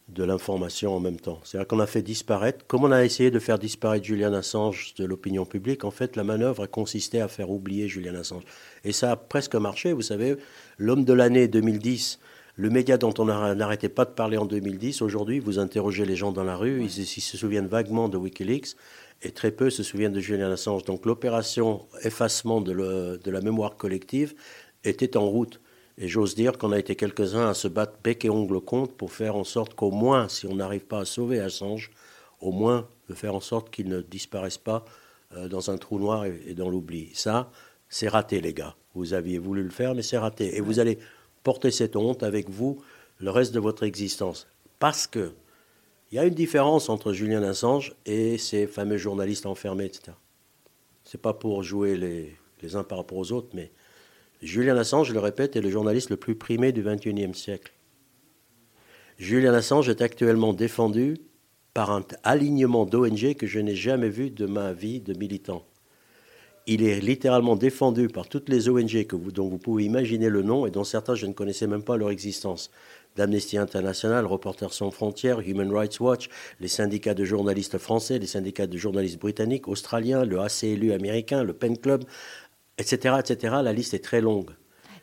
[0.09, 1.41] de l'information en même temps.
[1.45, 5.05] C'est-à-dire qu'on a fait disparaître, comme on a essayé de faire disparaître Julian Assange de
[5.05, 8.43] l'opinion publique, en fait, la manœuvre a consisté à faire oublier Julian Assange.
[8.85, 9.93] Et ça a presque marché.
[9.93, 10.37] Vous savez,
[10.79, 12.19] l'homme de l'année 2010,
[12.57, 16.33] le média dont on n'arrêtait pas de parler en 2010, aujourd'hui, vous interrogez les gens
[16.33, 18.77] dans la rue, ils, se souviennent vaguement de Wikileaks
[19.23, 20.85] et très peu se souviennent de Julian Assange.
[20.85, 24.35] Donc l'opération effacement de la mémoire collective
[24.85, 25.61] était en route.
[25.97, 29.13] Et j'ose dire qu'on a été quelques-uns à se battre bec et ongle contre pour
[29.13, 31.91] faire en sorte qu'au moins, si on n'arrive pas à sauver Assange,
[32.41, 34.85] au moins de faire en sorte qu'il ne disparaisse pas
[35.37, 37.11] euh, dans un trou noir et, dans l'oubli.
[37.15, 37.51] Ça,
[37.89, 38.75] c'est raté, les gars.
[38.95, 40.57] Vous aviez voulu le faire, mais c'est raté.
[40.57, 40.99] Et vous allez
[41.43, 42.83] porter cette honte avec vous
[43.19, 44.49] le reste de votre existence.
[44.79, 45.33] Parce que
[46.11, 50.13] il y a une différence entre Julian Assange et ces fameux journalistes enfermés, etc.
[51.03, 53.73] C'est pas pour jouer les, les uns par rapport aux autres, mais
[54.45, 57.73] Julian Assange, je le répète, est le journaliste le plus primé du XXIe siècle.
[59.17, 61.17] Julian Assange est actuellement défendu
[61.73, 65.65] par un alignement d'ONG que je n'ai jamais vu de ma vie de militant.
[66.67, 70.71] Il est littéralement défendu par toutes les ONG dont vous pouvez imaginer le nom et
[70.71, 72.71] dont certains je ne connaissais même pas leur existence.
[73.17, 76.29] D'Amnesty International, Reporters sans frontières, Human Rights Watch,
[76.61, 81.53] les syndicats de journalistes français, les syndicats de journalistes britanniques, australiens, le ACLU américain, le
[81.53, 82.05] Pen Club,
[82.79, 83.57] etc., etc.
[83.63, 84.51] La liste est très longue.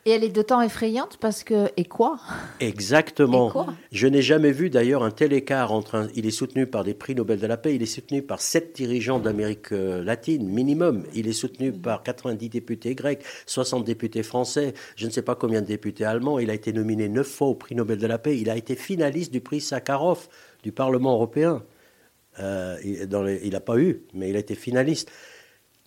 [0.03, 1.69] Et elle est d'autant effrayante parce que.
[1.77, 2.17] Et quoi?
[2.59, 3.49] Exactement.
[3.49, 3.67] Et quoi?
[3.91, 5.93] Je n'ai jamais vu d'ailleurs un tel écart entre.
[5.93, 8.41] un- il est soutenu par des prix Nobel de la paix, il est soutenu par
[8.41, 11.03] sept dirigeants d'Amérique euh, latine, minimum.
[11.13, 15.61] Il est soutenu par 90 députés grecs, 60 députés français, je ne sais pas combien
[15.61, 16.39] de députés allemands.
[16.39, 18.39] Il a été nominé neuf fois au prix Nobel de la paix.
[18.39, 20.27] Il a été finaliste du prix Sakharov
[20.63, 21.61] du Parlement européen.
[22.39, 25.11] Euh, il n'a pas eu, mais il a été finaliste.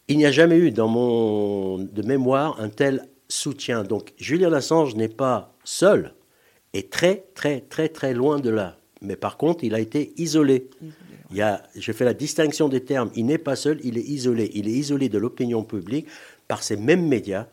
[0.08, 3.84] Il n'y a jamais eu dans mon de mémoire un tel soutien.
[3.84, 6.14] Donc Julian Assange n'est pas seul
[6.74, 8.76] et très très très très loin de là.
[9.00, 10.68] Mais par contre, il a été isolé.
[11.30, 13.10] Il y a, je fais la distinction des termes.
[13.14, 14.50] Il n'est pas seul, il est isolé.
[14.54, 16.06] Il est isolé de l'opinion publique
[16.48, 17.46] par ces mêmes médias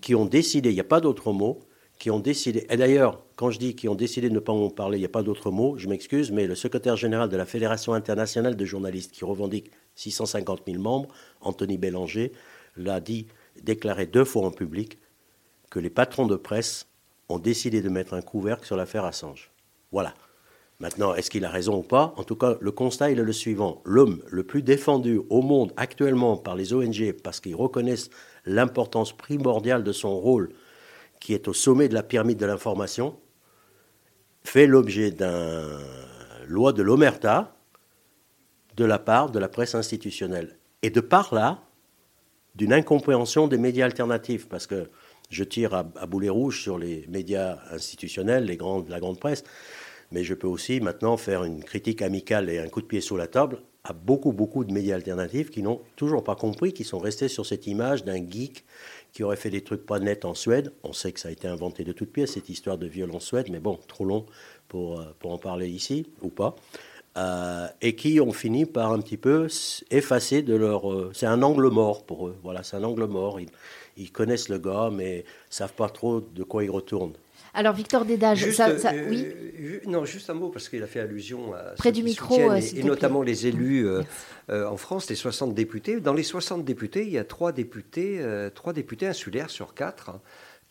[0.00, 1.60] qui ont décidé, il n'y a pas d'autre mot,
[1.98, 2.66] qui ont décidé.
[2.68, 5.06] Et d'ailleurs, quand je dis qu'ils ont décidé de ne pas en parler, il n'y
[5.06, 8.64] a pas d'autre mot, je m'excuse, mais le secrétaire général de la Fédération internationale de
[8.64, 11.08] journalistes qui revendique 650 000 membres,
[11.40, 12.32] Anthony Bélanger,
[12.76, 13.26] l'a dit,
[13.62, 14.98] déclaré deux fois en public
[15.70, 16.86] que les patrons de presse
[17.28, 19.50] ont décidé de mettre un couvercle sur l'affaire Assange.
[19.92, 20.14] Voilà.
[20.80, 22.12] Maintenant, est-ce qu'il a raison ou pas?
[22.16, 23.80] En tout cas, le constat est le suivant.
[23.84, 28.10] L'homme le plus défendu au monde actuellement par les ONG parce qu'ils reconnaissent
[28.44, 30.50] l'importance primordiale de son rôle
[31.20, 33.16] qui est au sommet de la pyramide de l'information,
[34.42, 35.78] fait l'objet d'une
[36.46, 37.53] loi de l'omerta
[38.76, 40.58] de la part de la presse institutionnelle.
[40.82, 41.62] Et de par là,
[42.54, 44.90] d'une incompréhension des médias alternatifs, parce que
[45.30, 49.44] je tire à, à boulet rouge sur les médias institutionnels, les grandes, la grande presse,
[50.12, 53.16] mais je peux aussi maintenant faire une critique amicale et un coup de pied sous
[53.16, 56.98] la table à beaucoup, beaucoup de médias alternatifs qui n'ont toujours pas compris, qui sont
[56.98, 58.64] restés sur cette image d'un geek
[59.12, 60.72] qui aurait fait des trucs pas nets en Suède.
[60.82, 63.20] On sait que ça a été inventé de toutes pièces, cette histoire de viol en
[63.20, 64.24] Suède, mais bon, trop long
[64.68, 66.56] pour, euh, pour en parler ici, ou pas.
[67.16, 69.46] Euh, et qui ont fini par un petit peu
[69.90, 70.92] effacer de leur...
[70.92, 73.38] euh, c'est un angle mort pour eux, voilà, c'est un angle mort.
[73.38, 73.50] Ils,
[73.96, 77.12] ils connaissent le gars, mais savent pas trop de quoi il retourne.
[77.56, 79.26] Alors, Victor Dédage, Juste, ça, ça- euh, oui
[79.86, 82.82] non, juste un mot, parce qu'il a fait allusion à Près du micro, et, et
[82.82, 84.02] notamment les élus euh,
[84.50, 86.00] euh, en France, les 60 députés.
[86.00, 90.10] Dans les 60 députés, il y a trois députés, euh, trois députés insulaires sur quatre
[90.10, 90.20] hein,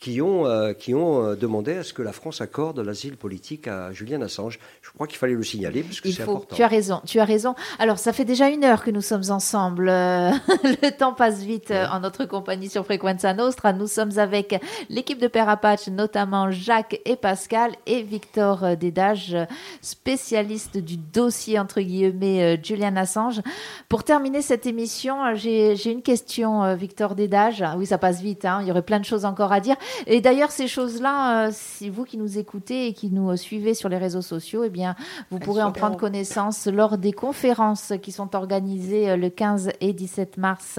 [0.04, 3.66] qui ont, euh, qui ont euh, demandé à ce que la France accorde l'asile politique
[3.66, 4.58] à Julian Assange.
[4.82, 6.54] Je crois qu'il fallait le signaler, parce que c'est important.
[6.54, 7.00] Tu as raison.
[7.06, 7.54] Tu as raison.
[7.78, 9.88] Alors, ça fait déjà une heure que nous sommes ensemble.
[9.88, 10.30] Euh,
[10.62, 13.72] le temps passe vite en notre compagnie sur Frequenza Nostra.
[13.72, 19.34] Nous sommes avec l'équipe de Père Apache, notamment Jacques et Pascal et Victor Dédage,
[19.80, 23.40] spécialiste du dossier entre guillemets Julian Assange.
[23.88, 27.62] Pour terminer cette émission, j'ai une question, Victor Dédage.
[27.62, 28.44] Ah Oui, ça passe vite.
[28.44, 28.58] hein.
[28.60, 29.76] Il y aurait plein de choses encore à dire.
[30.06, 33.74] Et d'ailleurs, ces choses-là, euh, si vous qui nous écoutez et qui nous euh, suivez
[33.74, 34.94] sur les réseaux sociaux, eh bien,
[35.30, 39.92] vous pourrez en prendre connaissance lors des conférences qui sont organisées euh, le 15 et
[39.92, 40.78] 17 mars.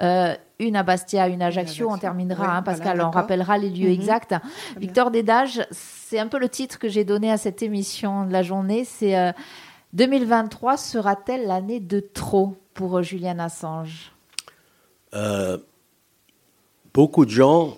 [0.00, 1.90] Euh, une à Bastia, une à Ajaccio.
[1.90, 3.92] On terminera, Ouais, hein, voilà, Pascal, on rappellera les lieux Mhm.
[3.94, 4.34] exacts.
[4.78, 8.42] Victor Dédage, c'est un peu le titre que j'ai donné à cette émission de la
[8.42, 8.84] journée.
[8.84, 9.32] C'est euh,
[9.92, 14.12] 2023 sera-t-elle l'année de trop pour Julian Assange?
[15.14, 15.58] Euh,
[16.94, 17.76] beaucoup de gens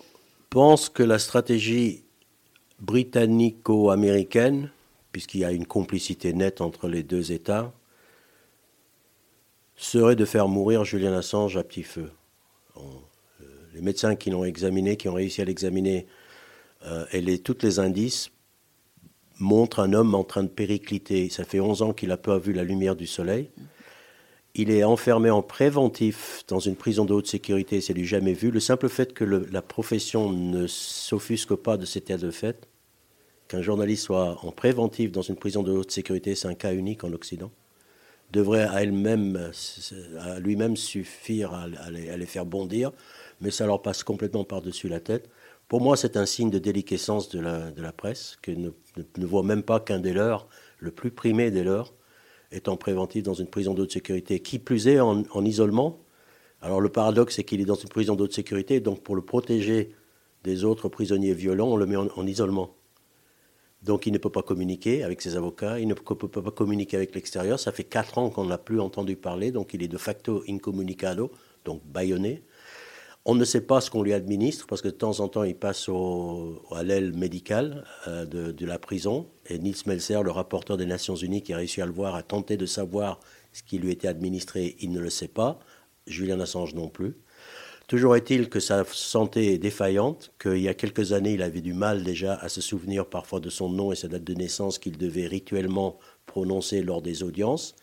[0.50, 2.04] pensent que la stratégie
[2.80, 4.70] britannico-américaine,
[5.12, 7.72] puisqu'il y a une complicité nette entre les deux États,
[9.76, 12.10] serait de faire mourir Julian Assange à petit feu.
[12.76, 12.80] Euh,
[13.74, 16.06] les médecins qui l'ont examiné, qui ont réussi à l'examiner,
[16.84, 18.30] euh, et les, tous les indices
[19.38, 21.28] montrent un homme en train de péricliter.
[21.30, 23.50] Ça fait 11 ans qu'il n'a pas vu la lumière du soleil.
[24.60, 28.50] Il est enfermé en préventif dans une prison de haute sécurité, c'est du jamais vu.
[28.50, 32.66] Le simple fait que la profession ne s'offusque pas de cet état de fait,
[33.46, 37.04] qu'un journaliste soit en préventif dans une prison de haute sécurité, c'est un cas unique
[37.04, 37.52] en Occident,
[38.32, 39.52] devrait à elle-même,
[40.18, 42.90] à lui-même suffire à, les, faire bondir,
[43.40, 45.30] mais ça leur passe complètement par-dessus la tête.
[45.68, 48.72] Pour moi, c'est un signe de déliquescence de la, presse, que ne
[49.24, 50.48] voit même pas qu'un des leurs,
[50.80, 51.94] le plus primé des leurs,
[52.66, 54.40] en préventif dans une prison de haute sécurité.
[54.40, 55.98] Qui plus est, en, en isolement.
[56.60, 59.22] Alors le paradoxe, c'est qu'il est dans une prison de haute sécurité, donc pour le
[59.22, 59.94] protéger
[60.44, 62.74] des autres prisonniers violents, on le met en, en isolement.
[63.82, 67.14] Donc il ne peut pas communiquer avec ses avocats, il ne peut, pas communiquer avec
[67.14, 67.60] l'extérieur.
[67.60, 71.30] Ça fait quatre ans qu'on n'a plus entendu parler, donc il est de facto incommunicado,
[71.64, 72.42] donc bâillonné.
[73.30, 75.54] On ne sait pas ce qu'on lui administre parce que de temps en temps, il
[75.54, 79.26] passe au, à l'aile médicale euh, de, la prison.
[79.50, 82.22] Et Nils Melzer, le rapporteur des Nations Unies qui a réussi à le voir, a
[82.22, 83.20] tenté de savoir
[83.52, 84.76] ce qui lui était administré.
[84.80, 85.58] Il ne le sait pas.
[86.06, 87.18] Julian Assange non plus.
[87.86, 91.74] Toujours est-il que sa santé est défaillante, qu'il y a quelques années, il avait du
[91.74, 94.96] mal déjà à se souvenir parfois de son nom et sa date de naissance qu'il
[94.96, 97.76] devait rituellement prononcer lors des audiences,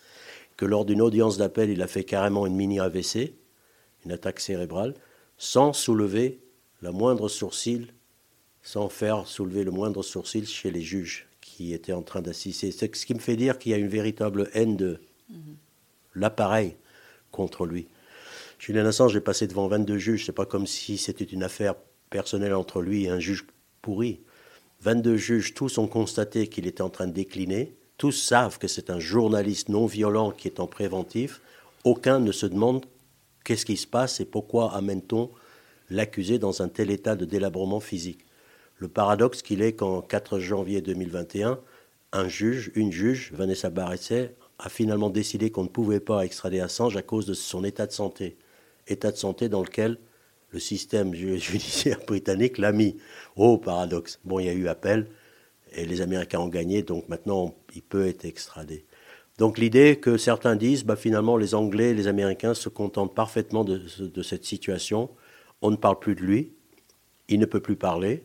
[0.57, 3.35] que lors d'une audience d'appel, il a fait carrément une mini AVC,
[4.05, 4.95] une attaque cérébrale,
[5.37, 6.39] sans soulever
[6.81, 7.87] la moindre sourcil,
[8.61, 12.71] sans faire soulever le moindre sourcil chez les juges qui étaient en train d'assister.
[12.71, 14.99] Ce qui me fait dire qu'il y a une véritable haine de
[16.15, 16.75] l'appareil
[17.31, 17.87] contre lui.
[18.59, 20.25] Julian Assange est passé devant 22 juges.
[20.25, 21.75] C'est pas comme si c'était une affaire
[22.09, 23.45] personnelle entre lui et un juge
[23.81, 24.21] pourri.
[24.81, 27.75] 22 juges, tous ont constaté qu'il était en train de décliner.
[27.97, 31.41] Tous savent que c'est un journaliste non violent qui est en préventif.
[31.83, 32.85] Aucun ne se demande
[33.45, 35.31] qu'est-ce qui se passe et pourquoi amène-t-on
[35.89, 38.25] l'accusé dans un tel état de délabrement physique?
[38.77, 41.61] Le paradoxe qu'il est qu'en 4 janvier 2021,
[42.11, 46.97] un juge, une juge, Vanessa Barrett, a finalement décidé qu'on ne pouvait pas extrader Assange
[46.97, 48.37] à cause de son état de santé
[48.87, 49.97] état de santé dans lequel
[50.51, 52.97] le système judiciaire britannique l'a mis.
[53.35, 54.19] Oh, paradoxe.
[54.23, 55.07] Bon, il y a eu appel
[55.73, 58.85] et les Américains ont gagné, donc maintenant il peut être extradé.
[59.37, 63.63] Donc l'idée que certains disent, bah, finalement les Anglais et les Américains se contentent parfaitement
[63.63, 65.09] de, cette situation,
[65.61, 66.53] on ne parle plus de lui,
[67.27, 68.23] il ne peut plus parler,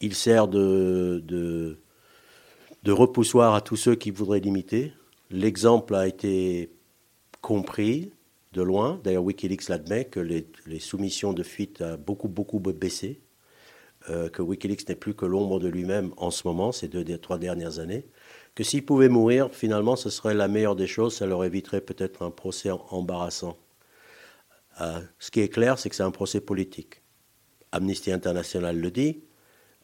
[0.00, 1.76] il sert de
[2.86, 4.92] repoussoir à tous ceux qui voudraient l'imiter,
[5.30, 6.70] l'exemple a été
[7.40, 8.12] compris,
[8.52, 9.00] de loin.
[9.04, 10.44] D'ailleurs, Wikileaks l'admet que les,
[10.78, 13.20] soumissions de fuite ont beaucoup, beaucoup baissé,
[14.08, 17.38] euh, que Wikileaks n'est plus que l'ombre de lui-même en ce moment, ces deux, trois
[17.38, 18.06] dernières années,
[18.60, 22.20] que s'il pouvait mourir, finalement, ce serait la meilleure des choses, ça leur éviterait peut-être
[22.20, 23.56] un procès embarrassant.
[24.82, 27.00] Euh, ce qui est clair, c'est que c'est un procès politique.
[27.72, 29.22] Amnesty International le dit.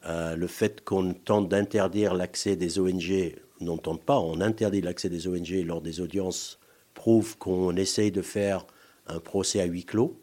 [0.05, 5.09] Euh, le fait qu'on tente d'interdire l'accès des ONG, n'en tente pas, on interdit l'accès
[5.09, 6.59] des ONG lors des audiences
[6.93, 8.67] prouve qu'on essaye de faire
[9.07, 10.21] un procès à huis clos.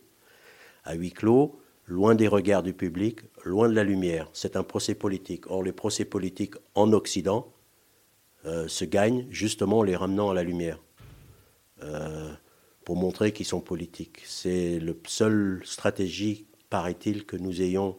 [0.85, 4.31] À huis clos, loin des regards du public, loin de la lumière.
[4.33, 5.51] C'est un procès politique.
[5.51, 7.53] Or, les procès politiques en Occident
[8.45, 10.79] se gagnent justement en les ramenant à la lumière.
[11.83, 12.33] Euh,
[12.85, 14.23] pour montrer qu'ils sont politiques.
[14.27, 17.97] C'est la seule stratégie, paraît-il, que nous ayons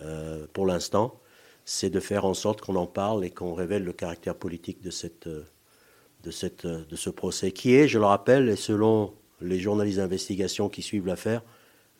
[0.00, 1.18] euh, pour l'instant,
[1.64, 4.90] c'est de faire en sorte qu'on en parle et qu'on révèle le caractère politique de
[4.90, 9.96] cette, de, cette, de ce procès, qui est, je le rappelle, et selon les journalistes
[9.96, 11.42] d'investigation qui suivent l'affaire,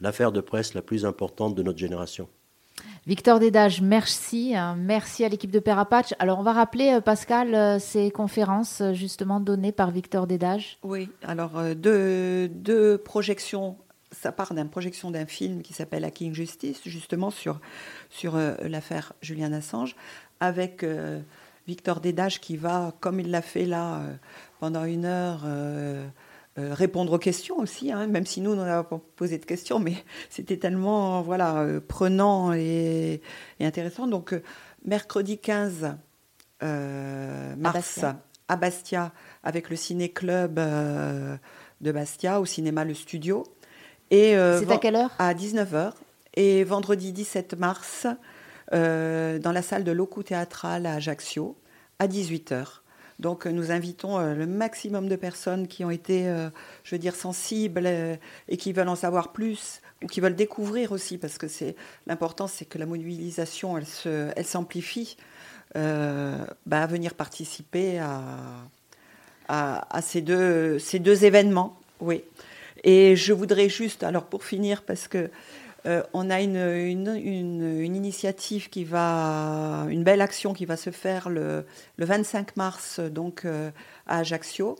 [0.00, 2.28] l'affaire de presse la plus importante de notre génération.
[3.06, 4.54] Victor Dédage, merci.
[4.54, 4.76] Hein.
[4.78, 6.14] Merci à l'équipe de Père Apache.
[6.18, 10.78] Alors, on va rappeler, euh, Pascal, euh, ces conférences euh, justement données par Victor Dédage.
[10.82, 13.76] Oui, alors deux, projections.
[14.12, 17.60] Ça part d'une projection d'un film qui s'appelle Hacking Justice, justement sur,
[18.10, 19.96] sur l'affaire Julian Assange,
[20.40, 20.82] avec
[21.68, 24.14] Victor Dédage qui va, comme il l'a fait là euh,
[24.58, 25.42] pendant une heure,
[26.58, 29.78] euh, euh, répondre aux questions aussi, hein, même si nous, n'avons pas posé de questions,
[29.78, 29.94] mais
[30.30, 33.20] c'était tellement voilà, prenant et,
[33.60, 34.06] intéressant.
[34.06, 34.34] Donc,
[34.84, 35.96] mercredi 15
[36.60, 38.04] mars,
[38.48, 39.12] à Bastia.
[39.42, 40.54] avec le Ciné-Club
[41.80, 43.44] de Bastia, au cinéma Le Studio.
[44.10, 45.10] Et, C'est à quelle heure?
[45.18, 45.92] À 19h.
[46.34, 48.06] Et vendredi 17 mars,
[48.74, 51.56] euh, dans la salle de l'Ocu théâtral à Ajaccio
[51.98, 52.82] à 18h.
[53.18, 56.50] Donc nous invitons euh, le maximum de personnes qui ont été, euh,
[56.84, 57.86] je veux dire, sensibles
[58.48, 61.74] et qui veulent en savoir plus ou qui veulent découvrir aussi, parce que c'est
[62.06, 65.16] l'important, c'est que la mobilisation, elle, se, elle s'amplifie,
[65.74, 68.22] bah, à venir participer à,
[69.48, 71.78] à, à, ces, deux, ces deux événements.
[72.00, 72.22] Oui.
[72.84, 75.30] Et je voudrais juste, alors pour finir, parce que
[75.86, 76.56] euh, on a une,
[77.94, 81.64] initiative qui va, une belle action qui va se faire le,
[81.98, 83.70] 25 mars donc euh,
[84.06, 84.76] à Ajaccio,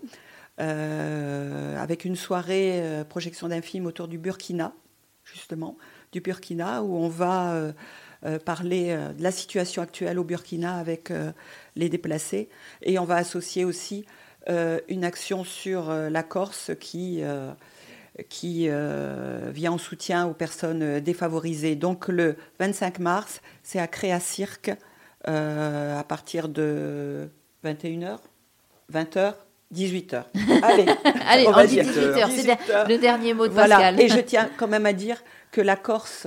[0.60, 4.72] euh, avec une soirée projection d'un film autour du Burkina,
[5.24, 5.76] justement,
[6.12, 7.72] du Burkina, où on va
[8.44, 11.12] parler de la situation actuelle au Burkina avec
[11.76, 12.48] les déplacés,
[12.82, 14.04] et on va associer aussi
[14.48, 17.22] une action sur la Corse qui
[18.28, 21.76] qui euh, vient en soutien aux personnes défavorisées.
[21.76, 24.70] Donc le 25 mars, c'est à Créa Cirque
[25.28, 27.28] euh, à partir de
[27.64, 28.18] 21h,
[28.92, 29.34] 20h,
[29.74, 30.24] 18h.
[30.62, 30.86] Allez,
[31.28, 34.00] Allez on, 18h, c'est le dernier mot de Pascal.
[34.00, 36.26] Et je tiens quand même à dire que la Corse,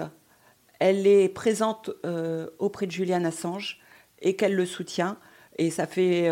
[0.80, 3.80] elle est présente euh, auprès de Julian Assange
[4.22, 5.18] et qu'elle le soutient.
[5.58, 6.30] Et ça fait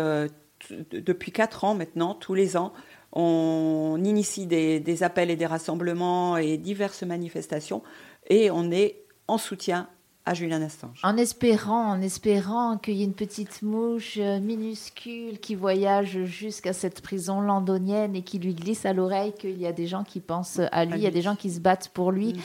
[0.68, 2.72] depuis 4 ans maintenant, tous les ans,
[3.12, 7.82] On initie des, des appels et des rassemblements et diverses manifestations.
[8.28, 9.88] Et on est en soutien
[10.26, 11.00] à Julian Assange.
[11.02, 16.72] En espérant, en espérant qu'il y ait une petite mouche euh, minuscule qui voyage jusqu'à
[16.74, 20.20] cette prison londonienne et qui lui glisse à l'oreille qu'il y a des gens qui
[20.20, 22.36] pensent à lui, il y a des gens qui se battent pour lui.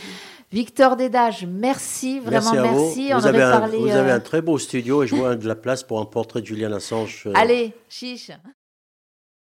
[0.53, 2.57] Victor Dédage, merci, vraiment merci.
[2.57, 2.81] à vous.
[2.85, 3.07] merci.
[3.11, 3.77] Vous, On un, parlé.
[3.77, 6.05] vous avez euh, un très beau studio et je vois de la place pour un
[6.05, 7.23] portrait de Julian Assange.
[7.27, 8.31] euh, Allez, chiche.